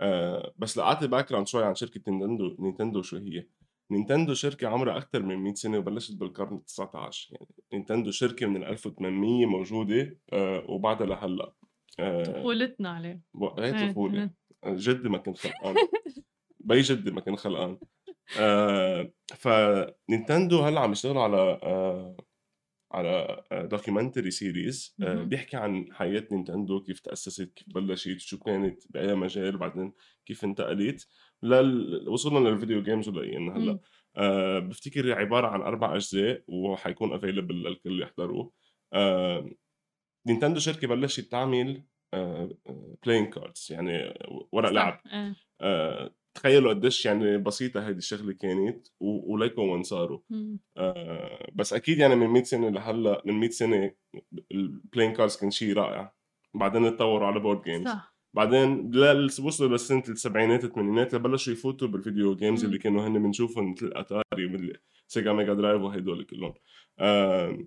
آه 0.00 0.52
بس 0.58 0.78
لأعطي 0.78 1.04
background 1.04 1.46
شوي 1.46 1.64
عن 1.64 1.74
شركة 1.74 2.00
نينتندو 2.08 2.56
نينتندو 2.58 3.02
شو 3.02 3.16
هي؟ 3.16 3.46
نينتندو 3.90 4.34
شركة 4.34 4.68
عمرها 4.68 4.96
أكثر 4.96 5.22
من 5.22 5.36
100 5.36 5.54
سنة 5.54 5.78
وبلشت 5.78 6.16
بالقرن 6.16 6.56
ال 6.56 6.64
19 6.64 7.28
يعني 7.34 7.46
نينتندو 7.72 8.10
شركة 8.10 8.46
من 8.46 8.56
ال 8.56 8.64
1800 8.64 9.46
موجودة 9.46 10.18
آه 10.32 10.64
وبعدها 10.70 11.06
لهلأ. 11.06 11.52
آه 12.00 12.22
طفولتنا 12.22 12.90
عليه. 12.90 13.20
هي 13.58 13.64
إيه، 13.64 13.90
طفولة. 13.92 14.22
إيه. 14.22 14.34
جدي 14.76 15.08
ما 15.08 15.18
كنت 15.18 15.38
خلقان. 15.38 15.74
بي 16.60 16.80
جدي 16.80 17.10
ما 17.10 17.20
كان 17.20 17.36
خلقان. 17.36 17.78
آه 18.40 19.12
فنينتندو 19.36 20.60
هلا 20.60 20.80
عم 20.80 20.92
يشتغلوا 20.92 21.22
على 21.22 21.36
آه 21.62 22.16
على 22.92 23.42
documentary 23.52 24.30
series 24.30 24.96
آه 25.02 25.14
مهم. 25.14 25.28
بيحكي 25.28 25.56
عن 25.56 25.92
حياة 25.92 26.28
نينتندو 26.32 26.82
كيف 26.82 27.00
تأسست 27.00 27.52
كيف 27.54 27.68
بلشت 27.74 28.20
شو 28.20 28.38
كانت 28.38 28.92
بأي 28.92 29.14
مجال 29.14 29.58
بعدين 29.58 29.92
كيف 30.26 30.44
انتقلت 30.44 31.08
لل... 31.42 32.08
وصلنا 32.08 32.48
لل 32.48 32.58
video 32.58 32.82
games 32.82 33.08
ولقينا 33.08 33.56
هلا 33.56 33.72
مم. 33.72 33.80
آه 34.16 34.58
بفتكر 34.58 35.12
عبارة 35.12 35.46
عن 35.46 35.60
أربع 35.60 35.94
أجزاء 35.94 36.42
وحيكون 36.48 37.12
available 37.12 37.62
للكل 37.62 38.02
يحضروه 38.02 38.52
آه 38.92 39.50
نينتندو 40.26 40.60
شركة 40.60 40.88
بلشت 40.88 41.30
تعمل 41.30 41.82
playing 43.04 43.34
cards 43.34 43.68
يعني 43.70 44.14
ورق 44.52 44.70
لعب. 44.70 45.00
آه، 45.60 46.14
تخيلوا 46.34 46.72
قديش 46.72 47.06
يعني 47.06 47.38
بسيطة 47.38 47.86
هيدي 47.88 47.98
الشغلة 47.98 48.32
كانت 48.32 48.86
وليكم 49.00 49.62
وين 49.62 49.82
صاروا. 49.82 50.20
آه، 50.76 51.50
بس 51.54 51.72
أكيد 51.72 51.98
يعني 51.98 52.14
من 52.14 52.26
100 52.26 52.42
سنة 52.42 52.68
لهلأ 52.68 53.22
من 53.26 53.34
100 53.34 53.50
سنة 53.50 53.94
ال 54.52 54.60
playing 54.60 55.12
cards 55.12 55.36
كان 55.36 55.50
شيء 55.50 55.72
رائع. 55.74 56.14
بعدين 56.54 56.84
اتطوروا 56.84 57.26
على 57.26 57.40
board 57.40 57.62
games 57.62 57.88
صح. 57.88 58.16
بعدين 58.34 58.90
وصلوا 59.44 59.76
لسنة 59.76 60.02
السبعينات 60.08 60.64
الثمانينات 60.64 61.14
بلشوا 61.14 61.52
يفوتوا 61.52 61.88
بال 61.88 62.02
video 62.02 62.36
games. 62.36 62.64
اللي 62.64 62.78
كانوا 62.78 63.06
هن 63.06 63.22
بنشوفهم 63.22 63.72
مثل 63.72 63.92
أتاري 63.94 64.48
مثل 64.48 64.72
سيجا 65.06 65.32
ميجا 65.32 65.54
درايف 65.54 65.82
وهدول 65.82 66.24
كلهم. 66.24 66.54
آه، 66.98 67.66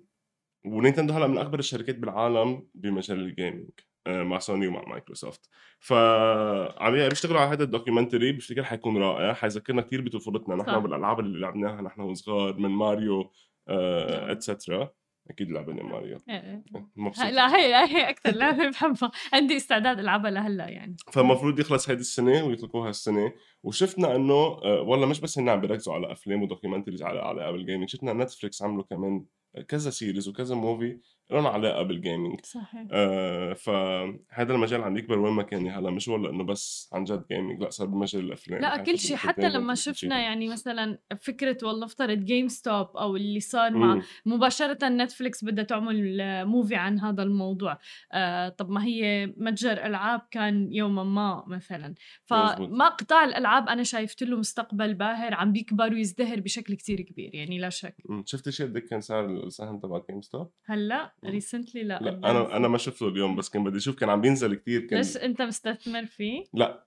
ونينتندو 0.64 1.14
هلأ 1.14 1.26
من 1.26 1.38
أكبر 1.38 1.58
الشركات 1.58 1.98
بالعالم 1.98 2.68
بمجال 2.74 3.20
ال 3.20 3.27
gaming 3.27 3.70
مع 4.06 4.38
سوني 4.38 4.66
ومع 4.66 4.84
مايكروسوفت. 4.88 5.50
فعم 5.80 7.08
بيشتغلوا 7.08 7.40
على 7.40 7.50
هذا 7.50 7.64
ال 7.64 7.70
documentary 7.70 8.32
بفتكر 8.32 8.64
حيكون 8.64 8.96
رائع 8.96 9.32
حيذكرنا 9.32 9.82
كثير 9.82 10.00
بطفولتنا. 10.00 10.54
نحن. 10.56 10.80
بالألعاب 10.80 11.20
اللي 11.20 11.40
لعبناها 11.40 11.82
نحن 11.82 12.00
وصغار 12.00 12.56
من 12.56 12.70
ماريو 12.70 13.30
نعم. 13.68 14.30
et 14.30 14.45
cetera 14.45 14.90
أكيد 15.30 15.50
لعبنا 15.50 15.82
ماريو. 15.82 16.18
إيه، 16.28 16.34
إيه. 16.34 16.64
مبسوط. 16.96 17.24
لا 17.24 17.56
هي 17.56 17.74
هي 17.74 18.10
أكثر 18.10 18.30
لعبة 18.30 18.68
بحبها. 18.70 19.10
عندي 19.32 19.56
استعداد 19.56 19.98
ألعبها 19.98 20.30
لهلأ 20.30 20.68
يعني. 20.68 20.96
فالمفروض 21.12 21.60
يخلص 21.60 21.90
هيدي 21.90 22.00
السنة 22.00 22.44
ويطلقوها 22.44 22.90
السنة 22.90 23.32
وشفنا 23.62 24.16
إنه 24.16 24.34
آه، 24.34 24.80
والله 24.80 25.06
مش 25.06 25.20
بس 25.20 25.38
هن 25.38 25.48
عم 25.48 25.60
بيركزوا 25.60 25.94
على 25.94 26.12
أفلام 26.12 26.42
و 26.42 26.46
documentaries 26.46 27.02
على 27.02 27.20
علاقه 27.20 27.50
بال 27.50 27.60
gaming 27.60 27.88
شفنا 27.88 28.12
نتفليكس 28.12 28.62
عملوا 28.62 28.84
كمان 28.84 29.24
كذا 29.68 29.90
series 29.90 30.28
وكذا 30.28 30.54
movie 30.54 30.98
لهم 31.30 31.46
علاقة 31.46 31.82
بال 31.82 31.97
gaming 31.97 32.40
صحيح 32.44 32.86
آه 32.92 33.52
فهذا 33.52 34.52
المجال 34.54 34.82
عم 34.82 34.96
يكبر 34.96 35.18
وين 35.18 35.32
ما 35.32 35.42
كان 35.42 35.68
هلا 35.68 35.90
مش 35.90 36.08
والله 36.08 36.30
إنه 36.30 36.44
بس 36.44 36.90
عن 36.92 37.04
جد 37.04 37.24
gaming 37.30 37.62
لا 37.62 37.70
صار 37.70 37.86
بمجال 37.86 38.24
الأفلام 38.24 38.60
لا 38.60 38.76
كل 38.76 38.98
شيء 38.98 39.16
حتى 39.16 39.48
لما 39.48 39.74
شفنا. 39.74 40.20
يعني 40.20 40.48
مثلا 40.48 40.98
فكرة 41.20 41.58
والله 41.62 41.86
افترض 41.86 42.18
جيم 42.18 42.48
ستوب 42.48 42.96
أو 42.96 43.16
اللي 43.16 43.40
صار 43.40 43.70
مع 43.76 43.94
مم. 43.94 44.02
مباشرة 44.26 44.88
نتفليكس 44.88 45.44
بدها 45.44 45.64
تعمل 45.64 46.16
movie 46.46 46.74
عن 46.74 47.00
هذا 47.00 47.22
الموضوع 47.22 47.78
آه 48.12 48.48
طب 48.48 48.70
ما 48.70 48.84
هي 48.84 49.26
متجر 49.36 49.72
ألعاب 49.86 50.20
كان 50.30 50.72
يوما 50.72 51.04
ما 51.04 51.44
مثلا. 51.46 51.94
فما 52.24 52.88
قطاع 52.88 53.24
الألعاب 53.24 53.68
أنا 53.68 53.82
شايفة 53.82 54.22
له 54.22 54.36
مستقبل 54.36 54.94
باهر 54.94 55.34
عم 55.34 55.52
بيكبر 55.52 55.92
ويزدهر 55.92 56.40
بشكل 56.40 56.74
كتير 56.74 57.00
كبير 57.00 57.34
يعني 57.34 57.58
لا 57.58 57.68
شك. 57.70 57.96
شفتي 58.24 58.52
شيء 58.52 58.66
قد 58.66 58.76
إيه 58.76 58.86
كان 58.86 59.00
سعر 59.00 59.26
السهم 59.26 59.78
تبع 59.80 60.00
جيم 60.10 60.22
ستوب؟ 60.22 60.50
هلأ. 60.64 61.12
recently 61.24 61.82
لا 61.82 61.98
لا 62.02 62.30
أنا 62.30 62.56
أنا 62.56 62.68
ما 62.68 62.78
شفته 62.78 63.08
اليوم 63.08 63.36
بس 63.36 63.48
كان 63.48 63.64
بدي 63.64 63.76
أشوف 63.78 63.94
كان 63.96 64.08
عم 64.10 64.20
بينزل 64.20 64.54
كتير 64.54 64.80
كان 64.80 64.98
ليش 64.98 65.16
أنت 65.16 65.42
مستثمر 65.42 66.06
فيه؟ 66.06 66.44
لا 66.54 66.86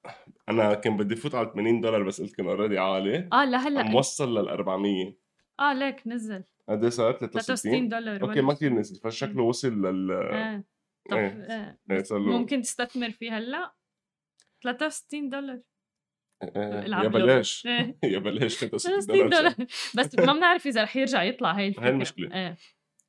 أنا 0.49 0.73
كان 0.73 0.97
بدي 0.97 1.15
فوت 1.15 1.35
على 1.35 1.51
80 1.53 1.81
دولار 1.81 2.03
بس 2.03 2.21
قلت 2.21 2.35
كان 2.35 2.47
already 2.47 2.77
عالي. 2.77 3.29
آه 3.33 3.45
لهلا 3.45 3.79
عم 3.81 3.95
وصل 3.95 4.37
لل 4.37 4.47
400 4.49 5.13
آه 5.59 5.73
ليك 5.73 6.07
نزل. 6.07 6.43
قد 6.69 6.83
إيه 6.83 6.89
صار؟ 6.89 7.11
63 7.11 7.41
63 7.41 7.89
دولار 7.89 8.21
okay 8.21 8.41
ما 8.41 8.53
كثير 8.53 8.73
نزل 8.73 8.99
فشكله 8.99 9.43
وصل 9.43 9.81
لل 9.85 10.11
آه. 10.11 10.63
طب 11.09 11.17
إيه. 11.17 11.27
آه. 11.27 11.77
إيه، 11.91 12.03
صار 12.03 12.19
له- 12.19 12.37
ممكن 12.37 12.61
تستثمر 12.61 13.09
فيه 13.11 13.37
هلأ؟ 13.37 13.73
63 14.63 15.29
دولار. 15.29 15.59
آه، 16.43 16.85
العب 16.85 17.03
يا. 17.03 17.09
بلاش. 17.09 17.65
إيه. 17.67 17.97
يا 18.13 18.19
بلاش 18.19 18.53
63 18.57 19.01
60 19.01 19.29
دولار. 19.29 19.55
بس 19.97 20.15
ما 20.19 20.33
بنعرف 20.33 20.67
إذا 20.67 20.83
رح 20.83 20.95
يرجع 20.95 21.23
يطلع 21.23 21.51
هاي 21.51 21.67
الفكرة. 21.67 21.89
المشكلة. 21.89 22.33
إيه. 22.35 22.57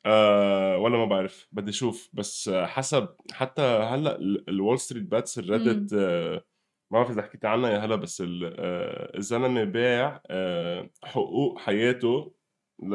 آه 0.07 0.79
ولا 0.79 0.97
ما 0.99 1.05
بعرف 1.05 1.49
بدي 1.53 1.71
أشوف. 1.71 2.11
بس 2.13 2.51
حسب 2.51 3.09
حتى 3.33 3.63
هلأ 3.63 4.17
ال 4.49 4.55
Wall 4.55 4.79
Street 4.79 5.03
Bets 5.03 5.39
ال 5.39 5.47
Reddit 5.47 5.95
ما 5.95 6.99
بعرف 6.99 7.11
إذا 7.11 7.23
حكيت 7.23 7.45
عنها 7.45 7.71
يا 7.71 7.79
هلأ 7.79 7.97
بس 7.97 8.21
آه، 8.21 9.17
الزلمة 9.17 9.65
باع 9.65 10.23
آه 10.27 10.91
حقوق 11.05 11.59
حياته 11.59 12.35
ل 12.83 12.95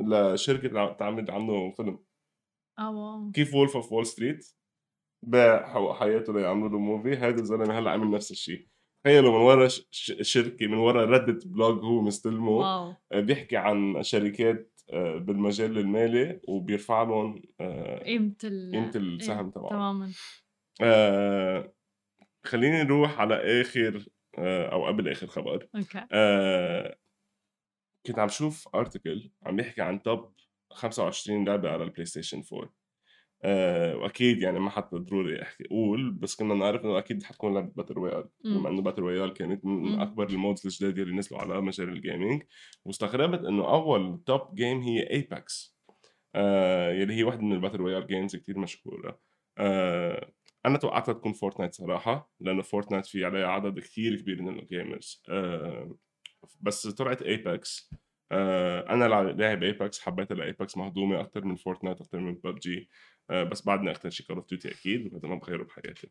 لأ 0.00 0.34
لشركه 0.34 0.80
عم 0.80 0.96
تعمل 0.96 1.30
عنه 1.30 1.70
فيلم. 1.70 1.98
آه 2.78 2.90
واو. 2.90 3.30
كيف 3.30 3.54
Wolf 3.54 3.76
of 3.76 3.92
Wall 3.92 4.06
Street 4.06 4.46
باع 5.26 5.68
حقوق 5.72 5.96
حياته 5.96 6.32
ليعملوا 6.32 6.68
له 6.68 6.78
movie 6.78 7.16
هذا 7.16 7.40
الزلمة 7.40 7.78
هلأ 7.78 7.90
عمل 7.90 8.10
نفس 8.10 8.30
الشيء. 8.30 8.66
تخيلوا 9.04 9.38
من 9.38 9.44
ورا 9.44 9.68
شركة 10.22 10.66
من 10.66 10.78
ورا 10.78 11.04
Reddit 11.04 11.46
blog 11.46 11.84
هو 11.84 12.00
مستلمه 12.02 12.50
واو. 12.50 12.94
آه، 13.12 13.20
بيحكي 13.20 13.56
عن 13.56 14.02
شركات 14.02 14.75
بالمجال 14.92 15.78
المالي 15.78 16.40
وبيرفع 16.48 17.02
لهم 17.02 17.42
آه، 17.60 17.98
قيمة 18.04 18.34
ال 18.44 18.72
قيمة 18.72 18.92
السهم 18.96 19.44
إيه، 19.44 19.52
تبعه. 19.52 19.70
تماما. 19.70 20.12
آه، 20.82 21.72
خليني 22.44 22.82
نروح 22.82 23.20
على 23.20 23.60
آخر 23.60 24.06
آه، 24.38 24.72
أو 24.72 24.86
قبل 24.86 25.08
آخر 25.08 25.26
خبر. 25.26 25.68
okay. 25.76 26.06
آه، 26.12 26.96
كنت 28.06 28.18
عم 28.18 28.28
شوف 28.28 28.68
article 28.74 29.30
عم 29.42 29.60
يحكي 29.60 29.82
عن 29.82 30.02
top 30.02 30.32
25 30.72 31.48
لعبة 31.48 31.70
على 31.70 31.84
البلاي 31.84 32.04
ستيشن 32.04 32.42
4 32.52 32.70
آه، 33.42 33.96
وأكيد 33.96 34.42
يعني 34.42 34.60
ما 34.60 34.70
حتى 34.70 34.96
ضروري 34.96 35.42
أحكي 35.42 35.64
أقول 35.64 36.10
بس 36.10 36.34
كنا 36.36 36.54
نعرف 36.54 36.84
إنه 36.84 36.98
أكيد 36.98 37.22
حتكون 37.22 37.54
لعبة 37.54 37.72
battle 37.76 37.94
royale. 37.94 38.28
بما 38.44 38.68
إنه 38.68 38.82
battle 38.82 39.02
royale 39.02 39.32
كانت 39.32 39.64
من 39.64 39.72
مم. 39.72 40.00
أكبر 40.00 40.28
ال 40.30 40.36
modes 40.36 40.66
الجداد 40.66 40.98
اللي 40.98 41.16
نزلوا 41.16 41.40
على 41.40 41.60
مجال 41.60 41.88
ال 41.88 41.96
gaming 41.96 42.42
واستغربت 42.84 43.44
إنه 43.44 43.70
أول 43.70 44.20
top 44.26 44.54
game 44.54 44.80
هي 44.80 45.10
Apex 45.10 45.76
آه 46.34 46.92
يلي 46.92 47.14
هي 47.14 47.22
واحدة 47.24 47.42
من 47.42 47.52
ال 47.52 47.55
battle 47.55 47.76
royale 47.76 48.06
games 48.06 48.36
كتير 48.36 48.58
مشهورة 48.58 49.20
آه 49.58 50.32
أنا 50.66 50.78
توقعتها 50.78 51.12
تكون 51.12 51.32
فورتنايت 51.32 51.74
صراحة 51.74 52.30
لأنه 52.40 52.62
فورتنايت 52.62 53.06
في 53.06 53.24
عليها 53.24 53.46
عدد 53.46 53.78
كتير 53.78 54.20
كبير 54.20 54.42
من 54.42 54.58
ال 54.58 54.67
gamers 54.67 55.22
آه 55.28 55.96
بس 56.60 56.86
طلعت 56.86 57.22
Apex 57.22 57.90
آه 58.32 58.92
أنا 58.92 59.32
لاعب 59.32 59.62
Apex 59.62 60.00
حبيت 60.00 60.32
ال 60.32 60.41
Apex 60.41 60.76
مهضومة 60.76 61.20
أكثر 61.20 61.44
من 61.44 61.56
فورتنايت 61.56 62.00
أكثر 62.00 62.18
من 62.18 62.34
ببجي 62.34 62.88
بس 63.30 63.62
بعدني 63.62 63.90
أكثر 63.90 64.10
شيء 64.10 64.26
Call 64.26 64.36
of 64.36 64.48
Duty 64.48 64.70
أكيد 64.70 65.12
وهذا 65.14 65.28
ما 65.28 65.34
بغيره 65.34 65.62
بحياتي. 65.62 66.08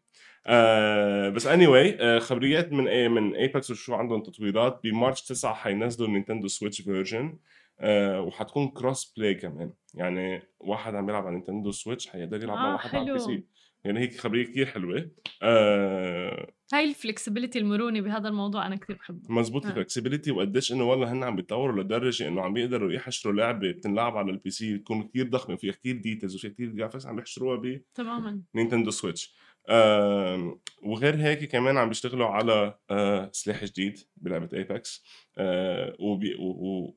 آه 0.48 1.30
بس 1.30 1.66
anyway, 1.66 1.96
آه 2.00 2.20
خبريات 2.20 2.72
من 2.72 2.88
إيه 2.88 3.08
من 3.08 3.36
Apex 3.36 3.72
وشو 3.72 3.94
عندهم 3.96 4.24
تطويرات. 4.24 4.80
ب 4.84 4.90
March 4.90 5.22
9 5.22 5.54
حينزلوا 5.54 6.08
ال 6.08 6.12
Nintendo 6.12 6.48
Switch 6.48 6.82
version 6.82 7.38
آه 7.80 8.22
وحتكون 8.22 8.68
cross-play 8.68 9.34
كمان. 9.36 9.74
يعني 9.94 10.42
واحد 10.60 10.96
عم 10.96 11.10
يلعب 11.10 11.26
على 11.26 11.36
Nintendo 11.36 11.72
Switch 11.72 12.08
حيقدر 12.08 12.44
يلعب 12.44 12.58
مع 12.58 12.70
آه، 12.70 12.74
واحد 12.74 12.90
على 12.90 13.00
ال 13.00 13.04
PC 13.04 13.12
حلو. 13.12 13.44
يعني 13.84 14.00
هيك 14.00 14.18
خبرية 14.20 14.46
كثير 14.46 14.66
حلوة. 14.66 15.12
آه 15.42 16.52
هاي 16.74 16.90
ال 16.90 16.95
flexibility 16.95 17.60
المرونة 17.60 18.02
بهذا 18.02 18.28
الموضوع 18.28 18.68
أنا 18.68 18.76
كثير 18.76 18.96
بحبها 18.96 19.32
مزبوط 19.32 19.66
آه. 19.66 19.70
ال 19.70 19.75
flexibility 19.75 20.32
وقديش 20.32 20.72
إنه 20.72 20.84
والله 20.84 21.12
هن 21.12 21.24
عم 21.24 21.36
بيتطوروا 21.36 21.84
لدرجة 21.84 22.28
إنه 22.28 22.42
عم 22.42 22.54
بيقدروا 22.54 22.92
يحشروا 22.92 23.34
لعبة 23.34 23.72
بتنلعب 23.72 24.18
على 24.18 24.32
ال 24.32 24.50
PC 24.50 24.78
تكون 24.78 25.04
كثير 25.04 25.30
ضخمه 25.30 25.54
وفيها 25.54 25.74
كثير 25.74 25.98
details 25.98 26.36
وفيها 26.36 26.52
كثير 26.52 26.70
graphics 26.70 27.06
عم 27.06 27.20
يحشروها 27.20 27.82
تماما. 27.96 28.42
ب 28.54 28.58
Nintendo 28.58 28.92
Switch 28.92 29.36
آه 29.70 30.60
وغير 30.84 31.16
هيك 31.16 31.52
كمان 31.52 31.78
عم 31.78 31.88
بيشتغلوا 31.88 32.28
على 32.28 32.78
آه 32.90 33.30
سلاح 33.34 33.64
جديد 33.64 34.00
بلعبة 34.18 34.50
Apex 34.54 35.04
آه 35.38 35.96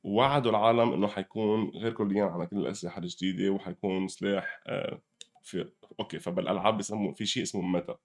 ووعدوا 0.02 0.50
العالم 0.50 0.92
إنه 0.92 1.07
حيكون 1.09 1.70
غير 1.74 1.92
كليا 1.92 2.24
على 2.24 2.46
كل 2.46 2.57
الأسلحة 2.57 3.02
الجديدة 3.02 3.50
وحيكون 3.50 4.09
سلاح 4.09 4.61
آه 4.66 5.02
في 5.42 5.70
okay 6.00 6.18
فبالألعاب 6.18 6.76
بيسموا 6.76 7.12
في 7.12 7.26
شيء 7.26 7.42
اسمه 7.42 7.62
meta 7.62 7.96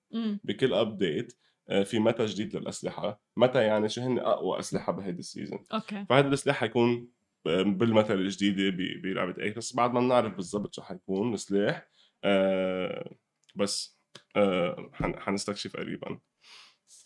بكل 0.43 0.73
update 0.73 1.33
في 1.83 1.99
meta 1.99 2.25
جديد 2.25 2.55
للأسلحة؟ 2.55 3.21
meta 3.37 3.63
يعني 3.63 3.89
شو 3.89 4.01
هن 4.01 4.19
أقوى 4.19 4.59
أسلحة 4.59 4.91
بهيدي 4.91 5.19
ال 5.19 5.25
season 5.25 5.59
okay. 5.73 6.05
فهذا 6.09 6.27
السلاح 6.27 6.55
حيكون 6.57 7.07
آه، 7.47 7.61
بال 7.61 7.79
meta 7.79 8.13
الجديدة 8.13 8.77
بلعبة 9.03 9.43
أي 9.43 9.51
بس 9.51 9.75
بعد 9.75 9.93
ما 9.93 9.99
بنعرف 9.99 10.35
بالضبط 10.35 10.73
شو 10.75 10.81
حيكون 10.81 11.33
السلاح 11.33 11.87
آه 12.23 13.15
بس 13.55 13.99
آه 14.35 14.89
حن- 14.93 15.19
حنستكشف 15.19 15.77
قريبا. 15.77 16.19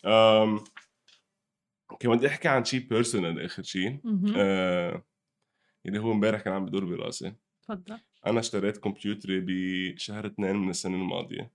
آم، 0.06 0.60
كمان 2.00 2.18
بدي 2.18 2.26
أحكي 2.26 2.48
عن 2.48 2.64
شيء 2.64 2.80
personal 2.88 3.40
آخر 3.44 3.62
شيء. 3.62 4.00
آه 4.36 5.04
اللي 5.86 5.98
هو 5.98 6.12
امبارح 6.12 6.40
كان 6.40 6.52
عم 6.54 6.66
بدور 6.66 6.84
براسي. 6.84 7.32
تفضل. 7.62 7.98
أنا 8.26 8.40
اشتريت 8.40 8.76
كمبيوتري 8.78 9.40
بشهر 9.46 10.26
اثنين 10.26 10.56
من 10.56 10.70
السنة 10.70 10.96
الماضية. 10.96 11.52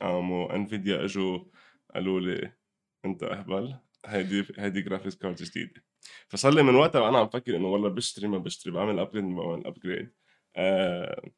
قاموا 0.00 0.56
Nvidia 0.56 1.04
إجوا 1.04 1.38
قالوا 1.94 2.20
لي 2.20 2.52
أنت 3.04 3.22
أهبل 3.22 3.74
هيدي 4.06 4.46
هيدي 4.58 4.80
graphics 4.82 5.16
card 5.16 5.36
جديدة. 5.36 5.84
فصار 6.28 6.54
لي 6.54 6.62
من 6.62 6.74
وقتها 6.74 7.00
وأنا 7.00 7.18
عم 7.18 7.28
فكر 7.28 7.56
إنه 7.56 7.68
والله 7.68 7.88
بشتري 7.88 8.28
ما 8.28 8.38
بشتري 8.38 8.72
بعمل 8.72 8.98
upgrade 8.98 9.24
ما 9.24 9.42
بعمل 9.44 9.66
upgrade 9.66 10.12
آه 10.56 11.30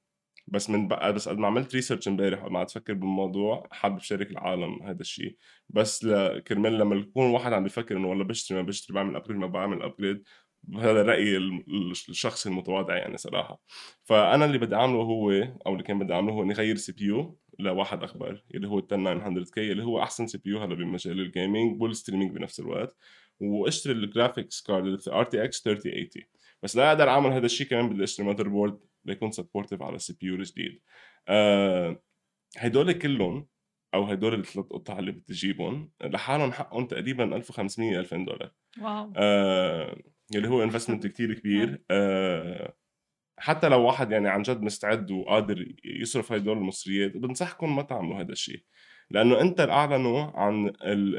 بس 0.48 0.70
من 0.70 0.88
بقى 0.88 1.12
بس 1.12 1.28
قد 1.28 1.38
ما 1.38 1.46
عملت 1.46 1.74
research 1.74 2.08
امبارح 2.08 2.44
وما 2.44 2.58
عاد 2.58 2.66
أفكر 2.70 2.92
بالموضوع 2.94 3.68
حابب 3.72 3.98
شارك 4.00 4.30
العالم 4.30 4.82
هذا 4.82 5.00
الشيء. 5.00 5.36
بس 5.68 6.06
كرمال 6.46 6.78
لما 6.78 6.96
يكون 6.96 7.30
واحد 7.30 7.52
عم 7.52 7.64
بفكر 7.64 7.96
إنه 7.96 8.08
والله 8.08 8.24
بشتري 8.24 8.58
ما 8.58 8.64
بشتري 8.66 8.94
بعمل 8.94 9.16
upgrade 9.16 9.36
ما 9.38 9.46
بعمل 9.46 9.82
upgrade 9.82 10.22
هذا 10.74 11.02
رأيي 11.02 11.36
ال- 11.36 11.64
ال- 11.68 11.90
الشخصي 11.90 12.48
المتواضع 12.48 12.96
يعني 12.96 13.16
صراحة. 13.16 13.60
فأنا 14.04 14.44
اللي 14.44 14.58
بدي 14.58 14.74
أعمله 14.74 15.02
هو 15.02 15.30
أو 15.66 15.72
اللي 15.72 15.82
كان 15.84 15.98
بدي 15.98 16.12
أعمله 16.14 16.32
هو 16.32 16.42
إني 16.42 16.54
غير 16.54 16.76
CPU 16.76 17.38
لواحد 17.58 18.02
اكبر 18.02 18.44
اللي 18.54 18.68
هو 18.68 18.78
ال 18.78 18.86
10900 18.86 19.44
K 19.44 19.72
اللي 19.72 19.84
هو 19.84 20.02
أحسن 20.02 20.26
CPU 20.26 20.58
هلا 20.58 20.74
بمجال 20.74 21.20
ال 21.20 21.29
gaming 21.29 21.82
وال 21.82 21.91
streaming 21.91 22.32
بنفس 22.32 22.60
الوقت 22.60 22.96
واشتري 23.40 23.92
ال 23.92 24.00
graphics 24.00 24.62
card 24.62 25.08
RTX 25.08 25.62
3080 25.62 26.08
بس 26.62 26.76
لا 26.76 26.88
أقدر 26.88 27.08
أعمل 27.08 27.32
هذا 27.32 27.46
الشيء 27.46 27.66
كمان 27.66 27.88
بدي 27.88 28.04
اشتري 28.04 28.26
motherboard 28.26 28.78
ليكون 29.04 29.30
supportive 29.30 29.82
على 29.82 29.96
ال 29.96 30.16
CPU 30.20 30.34
الجديد. 30.34 30.80
آه 31.28 32.02
هدول 32.58 32.92
كلهم 32.92 33.48
أو 33.94 34.04
هدول 34.04 34.34
الثلاث 34.34 34.66
قطع 34.66 34.98
اللي 34.98 35.12
بتجيبهم 35.12 35.90
لحالهم 36.04 36.52
حقهم 36.52 36.86
تقريبا 36.86 37.36
1500 37.36 38.00
2000 38.00 38.16
دولار. 38.16 38.52
wow. 38.82 39.12
آه 39.16 39.96
اللي 40.34 40.48
هو 40.48 40.62
investment 40.62 41.06
كتير 41.06 41.34
كبير. 41.34 41.84
آه 41.90 42.76
حتى 43.38 43.68
لو 43.68 43.82
واحد 43.86 44.10
يعني 44.12 44.28
عن 44.28 44.42
جد 44.42 44.62
مستعد 44.62 45.10
وقادر 45.10 45.66
يصرف 45.84 46.32
هدول 46.32 46.58
المصريات 46.58 47.16
بنصحكم 47.16 47.76
ما 47.76 47.82
تعملوا 47.82 48.20
هذا 48.20 48.32
الشيء. 48.32 48.62
لأنه 49.10 49.40
Intel 49.40 49.60
أعلنوا 49.60 50.22
عن 50.34 50.66
ال 50.68 51.16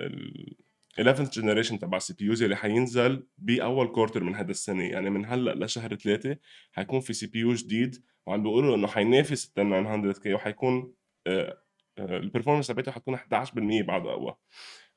ال 0.00 0.56
11th 1.00 1.30
generation 1.30 1.78
تبع 1.78 1.96
ال 1.96 2.14
CPUs 2.14 2.42
اللي 2.42 2.56
حينزل 2.56 3.26
بأول 3.38 3.88
quarter 3.88 4.24
من 4.24 4.34
هذا 4.34 4.50
السنة. 4.50 4.84
يعني 4.84 5.10
من 5.10 5.26
هلأ 5.26 5.64
لشهر 5.64 5.94
ثلاثة 5.94 6.36
حيكون 6.72 7.00
في 7.00 7.12
CPU 7.12 7.54
جديد 7.54 8.04
وعم 8.26 8.42
بيقولوا 8.42 8.76
إنه 8.76 8.86
حينافس 8.86 9.44
ال 9.46 9.54
900 9.54 10.12
K 10.12 10.34
وحيكون 10.34 10.94
آه، 11.26 11.62
آه، 11.98 12.16
ال 12.18 12.22
performance 12.22 12.66
تبعته 12.66 12.92
حتكون 12.92 13.14
11% 13.14 13.82
بعد 13.82 14.06
أقوى. 14.06 14.36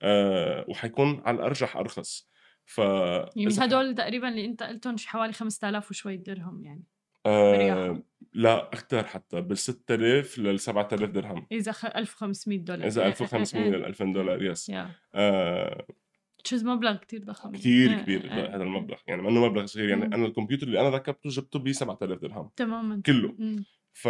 آه، 0.02 0.66
وحيكون 0.70 1.22
على 1.26 1.36
الأرجح 1.36 1.78
أرخص. 1.78 2.30
ف 2.66 2.78
يعني 2.78 3.54
هدول 3.58 3.96
تقريبا 3.96 4.30
اللي 4.30 4.46
أنت 4.46 4.64
قلتهم 4.64 4.98
شي 4.98 5.10
حوالي 5.10 5.34
5000 5.34 5.90
وشوي 5.92 6.18
درهم 6.18 6.64
يعني. 6.64 6.84
آه. 7.26 8.04
لا 8.34 8.68
أكثر 8.68 9.04
حتى 9.04 9.42
بال 9.42 9.58
6000 9.58 10.40
لل 10.40 10.60
7000 10.60 11.10
درهم. 11.10 11.48
إذا 11.52 11.72
خ... 11.72 11.86
1500 11.86 12.60
دولار. 12.60 12.88
إذا 12.88 13.08
1500 13.08 13.70
لل 13.70 13.86
2000 13.86 14.06
دولار 14.06 14.44
yes 14.44 14.70
yeah 14.70 14.92
آه. 15.16 15.88
jeez 16.44 16.66
مبلغ 16.66 16.96
كتير 16.96 17.24
ضخم. 17.24 17.52
كثير 17.52 17.92
إيه، 17.92 18.02
كبير 18.02 18.24
إيه، 18.24 18.32
إيه. 18.32 18.56
هذا 18.56 18.64
المبلغ. 18.64 18.98
يعني 19.08 19.22
ما 19.22 19.30
إنه 19.30 19.46
مبلغ 19.46 19.66
صغير 19.66 19.90
يعني 19.90 20.06
مم. 20.06 20.14
أنا 20.14 20.26
الكمبيوتر 20.26 20.68
اللي 20.68 20.80
أنا 20.80 20.90
ركبته 20.90 21.30
جبته 21.30 21.60
ب 21.60 21.72
7000 21.72 22.20
درهم. 22.20 22.50
تماما. 22.56 23.02
كله. 23.06 23.36
مم. 23.40 23.64
ف 23.94 24.08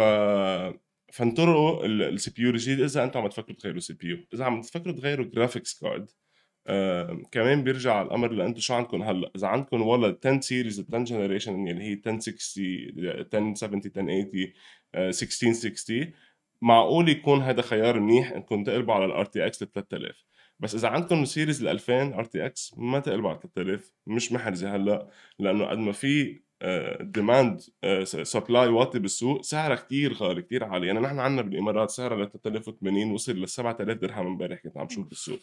فانطروا 1.12 1.86
ال 1.86 2.30
CPU 2.30 2.50
الجديد 2.50 2.80
إذا 2.80 3.04
أنتم 3.04 3.20
عم 3.20 3.28
تفكروا 3.28 3.56
تغيروا 3.56 3.80
CPU 3.80 4.18
إذا 4.34 4.44
عم 4.44 4.60
تفكروا 4.60 4.94
تغيروا 4.94 5.26
graphics 5.26 5.80
card 5.80 6.10
آه، 6.66 7.22
كمان 7.32 7.64
بيرجع 7.64 8.02
الامر 8.02 8.32
لانتم 8.32 8.60
شو 8.60 8.74
عندكم؟ 8.74 9.02
هلأ 9.02 9.30
إذا 9.36 9.46
عندكم 9.46 9.82
والله 9.82 10.16
10 10.24 10.40
series 10.40 10.80
10 10.88 11.04
generation 11.04 11.68
اللي 11.68 11.84
هي 11.84 11.92
1060 11.92 12.64
1070 13.34 13.78
1080 13.78 14.52
آه، 14.94 15.08
1660 15.08 16.12
معقول 16.62 17.08
يكون 17.08 17.42
هذا 17.42 17.62
خيار 17.62 18.00
منيح 18.00 18.32
انكم 18.32 18.64
تقلبوا 18.64 18.94
على 18.94 19.04
ال 19.04 19.24
RTX 19.24 19.62
ل 19.62 19.66
3000 19.72 20.24
بس 20.60 20.74
إذا 20.74 20.88
عندكم 20.88 21.24
series 21.24 21.62
ال 21.62 21.68
2000 21.68 22.14
RTX 22.14 22.74
ما 22.76 23.00
تقلبوا 23.00 23.30
على 23.30 23.38
3000 23.38 23.92
مش 24.06 24.32
محرزة 24.32 24.76
هلأ 24.76 25.08
لأنه 25.38 25.64
قد 25.64 25.78
ما 25.78 25.92
في 25.92 26.40
demand 27.00 27.60
supply 28.04 28.68
واطي 28.68 28.98
بالسوق 28.98 29.42
سعرها 29.42 29.76
كتير 29.76 30.12
غالي 30.12 30.42
كتير 30.42 30.64
عالي. 30.64 30.86
يعني 30.86 31.00
نحن 31.00 31.18
عندنا 31.18 31.42
بالإمارات 31.42 31.90
سعرها 31.90 32.24
ل 32.24 32.30
3080 32.30 33.10
وصل 33.10 33.32
ل 33.42 33.48
7000 33.48 33.98
درهم 33.98 34.26
امبارح 34.26 34.60
كنت 34.60 34.76
عم 34.78 34.88
شوف 34.88 35.06
بالسوق. 35.08 35.40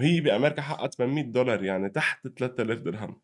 وهي 0.00 0.20
بأمريكا 0.20 0.62
حقها 0.62 0.86
800 0.86 1.24
دولار 1.24 1.64
يعني 1.64 1.88
تحت 1.90 2.28
3000 2.28 2.80
درهم. 2.80 3.20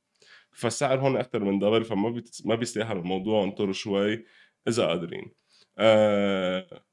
فالسعر 0.52 1.00
هون 1.00 1.16
أكثر 1.16 1.44
من 1.44 1.58
double 1.58 1.84
فما 1.84 2.10
بيت... 2.10 2.38
ما 2.46 2.54
بيستاهل 2.54 2.96
الموضوع 2.98 3.44
انطروا 3.44 3.72
شوي 3.72 4.24
إذا 4.68 4.86
قادرين. 4.86 5.32
آه 5.78 6.84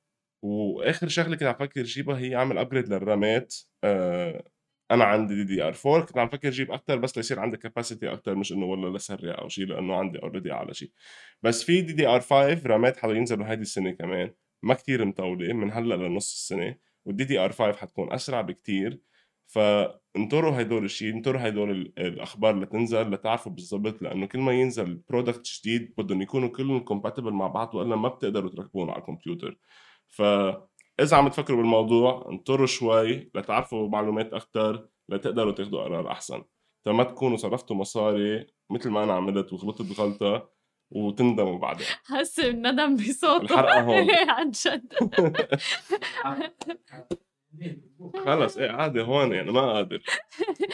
وآخر 0.43 1.07
شغلة 1.07 1.35
كنت 1.35 1.43
عم 1.43 1.55
فكر 1.55 1.83
جيبها 1.83 2.17
هي 2.19 2.35
أعمل 2.35 2.57
upgrade 2.57 2.87
للرامات. 2.93 3.55
آه 3.83 4.43
أنا 4.91 5.03
عندي 5.05 5.35
DDR 5.35 5.75
4 5.85 6.05
كنت 6.05 6.17
عم 6.17 6.29
فكر 6.29 6.49
جيب 6.49 6.71
أكثر 6.71 6.97
بس 6.97 7.17
ليصير 7.17 7.39
عندي 7.39 7.57
capacity 7.57 8.13
أكثر 8.13 8.35
مش 8.35 8.51
إنه 8.51 8.65
والله 8.65 8.95
لسرع 8.95 9.35
أو 9.41 9.49
شيء 9.49 9.65
لأنه 9.65 9.95
عندي 9.95 10.19
already 10.19 10.51
أعلى 10.51 10.73
شيء 10.73 10.91
بس 11.43 11.63
في 11.63 11.81
DDR 11.81 12.19
5 12.21 12.61
رامات 12.67 12.97
حينزلوا 12.97 13.47
هيدي 13.51 13.61
السنة 13.61 13.91
كمان. 13.91 14.33
ما 14.63 14.73
كتير 14.73 15.05
مطولة 15.05 15.53
من 15.53 15.71
هلأ 15.71 15.95
لنص 15.95 16.33
السنة. 16.33 16.77
وال 17.05 17.23
DDR 17.23 17.51
5 17.51 17.73
حتكون 17.77 18.13
أسرع 18.13 18.41
بكتير. 18.41 18.99
فانطروا 19.53 20.61
هدول 20.61 20.85
الشيء 20.85 21.13
انطروا 21.13 21.47
هدول 21.47 21.71
ال- 21.71 21.99
الأخبار 21.99 22.59
لتنزل 22.59 23.11
لتعرفوا 23.11 23.51
بالضبط 23.51 24.01
لأنه 24.01 24.25
كل 24.25 24.39
ما 24.39 24.51
ينزل 24.51 25.01
product 25.09 25.47
جديد 25.59 25.93
بدهم 25.97 26.21
يكونوا 26.21 26.49
كلهم 26.49 26.79
compatible 26.79 27.31
مع 27.31 27.47
بعض 27.47 27.75
وإلا 27.75 27.95
ما 27.95 28.09
بتقدروا 28.09 28.49
تركبون 28.49 28.89
على 28.89 28.99
الكمبيوتر. 28.99 29.57
فإذا 30.07 31.17
عم 31.17 31.27
تفكروا 31.27 31.57
بالموضوع 31.57 32.27
انطروا 32.31 32.65
شوي 32.65 33.31
لتعرفوا 33.35 33.89
معلومات 33.89 34.33
أكثر 34.33 34.87
لتقدروا 35.09 35.51
تاخذوا 35.51 35.83
قرار 35.83 36.11
أحسن. 36.11 36.43
فما 36.85 37.03
تكونوا 37.03 37.37
صرفتوا 37.37 37.75
مصاري 37.75 38.47
مثل 38.71 38.89
ما 38.89 39.03
أنا 39.03 39.13
عملت 39.13 39.53
وغلطت 39.53 39.99
غلطه 39.99 40.49
وتندموا 40.91 41.59
بعدين. 41.59 41.87
حاسة 42.03 42.47
الندم 42.47 42.95
بصوته. 42.95 43.41
الحرقة 43.41 43.81
هون. 43.81 44.07
عن 44.37 44.51
جد؟ 44.51 44.93
خلص 48.25 48.57
إيه 48.57 48.71
عادي 48.71 49.01
هون 49.01 49.33
يعني 49.33 49.51
ما 49.51 49.73
قادر. 49.73 50.03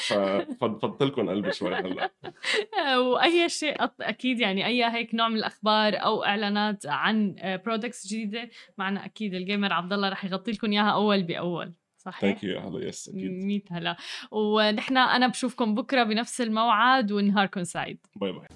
ففضلت 0.08 1.04
لكم 1.04 1.30
قلبي 1.30 1.52
شوي 1.52 1.76
هلأ. 1.76 2.10
وأي 3.14 3.50
شيء 3.50 3.76
أكيد 4.02 4.40
يعني 4.40 4.66
أي 4.66 4.86
هيك 4.86 5.16
نوع 5.16 5.30
من 5.30 5.36
الأخبار 5.36 5.94
أو 5.96 6.24
إعلانات 6.24 6.86
عن 6.86 7.36
products 7.66 8.08
جديدة 8.08 8.50
معنا 8.78 9.06
أكيد 9.06 9.34
ال 9.34 9.40
gamer 9.40 9.74
عبد 9.74 9.94
الله 9.94 10.10
رح 10.10 10.26
يغطي 10.26 10.52
لكم 10.52 10.72
إياها 10.72 10.92
أول 10.92 11.24
بأول 11.24 11.74
صحيح 11.98 12.22
thank 12.22 12.44
you 12.44 12.60
هلأ 12.60 12.88
yes 12.88 13.10
أكيد. 13.10 13.32
100 13.32 13.62
هلأ. 13.72 13.98
ونحن 14.32 14.98
أنا 14.98 15.28
بشوفكم 15.28 15.76
بكرة 15.76 16.04
بنفس 16.04 16.42
الموعد 16.42 17.12
ونهاركم 17.12 17.64
سعيد. 17.64 18.00
bye 18.16 18.32
bye. 18.32 18.48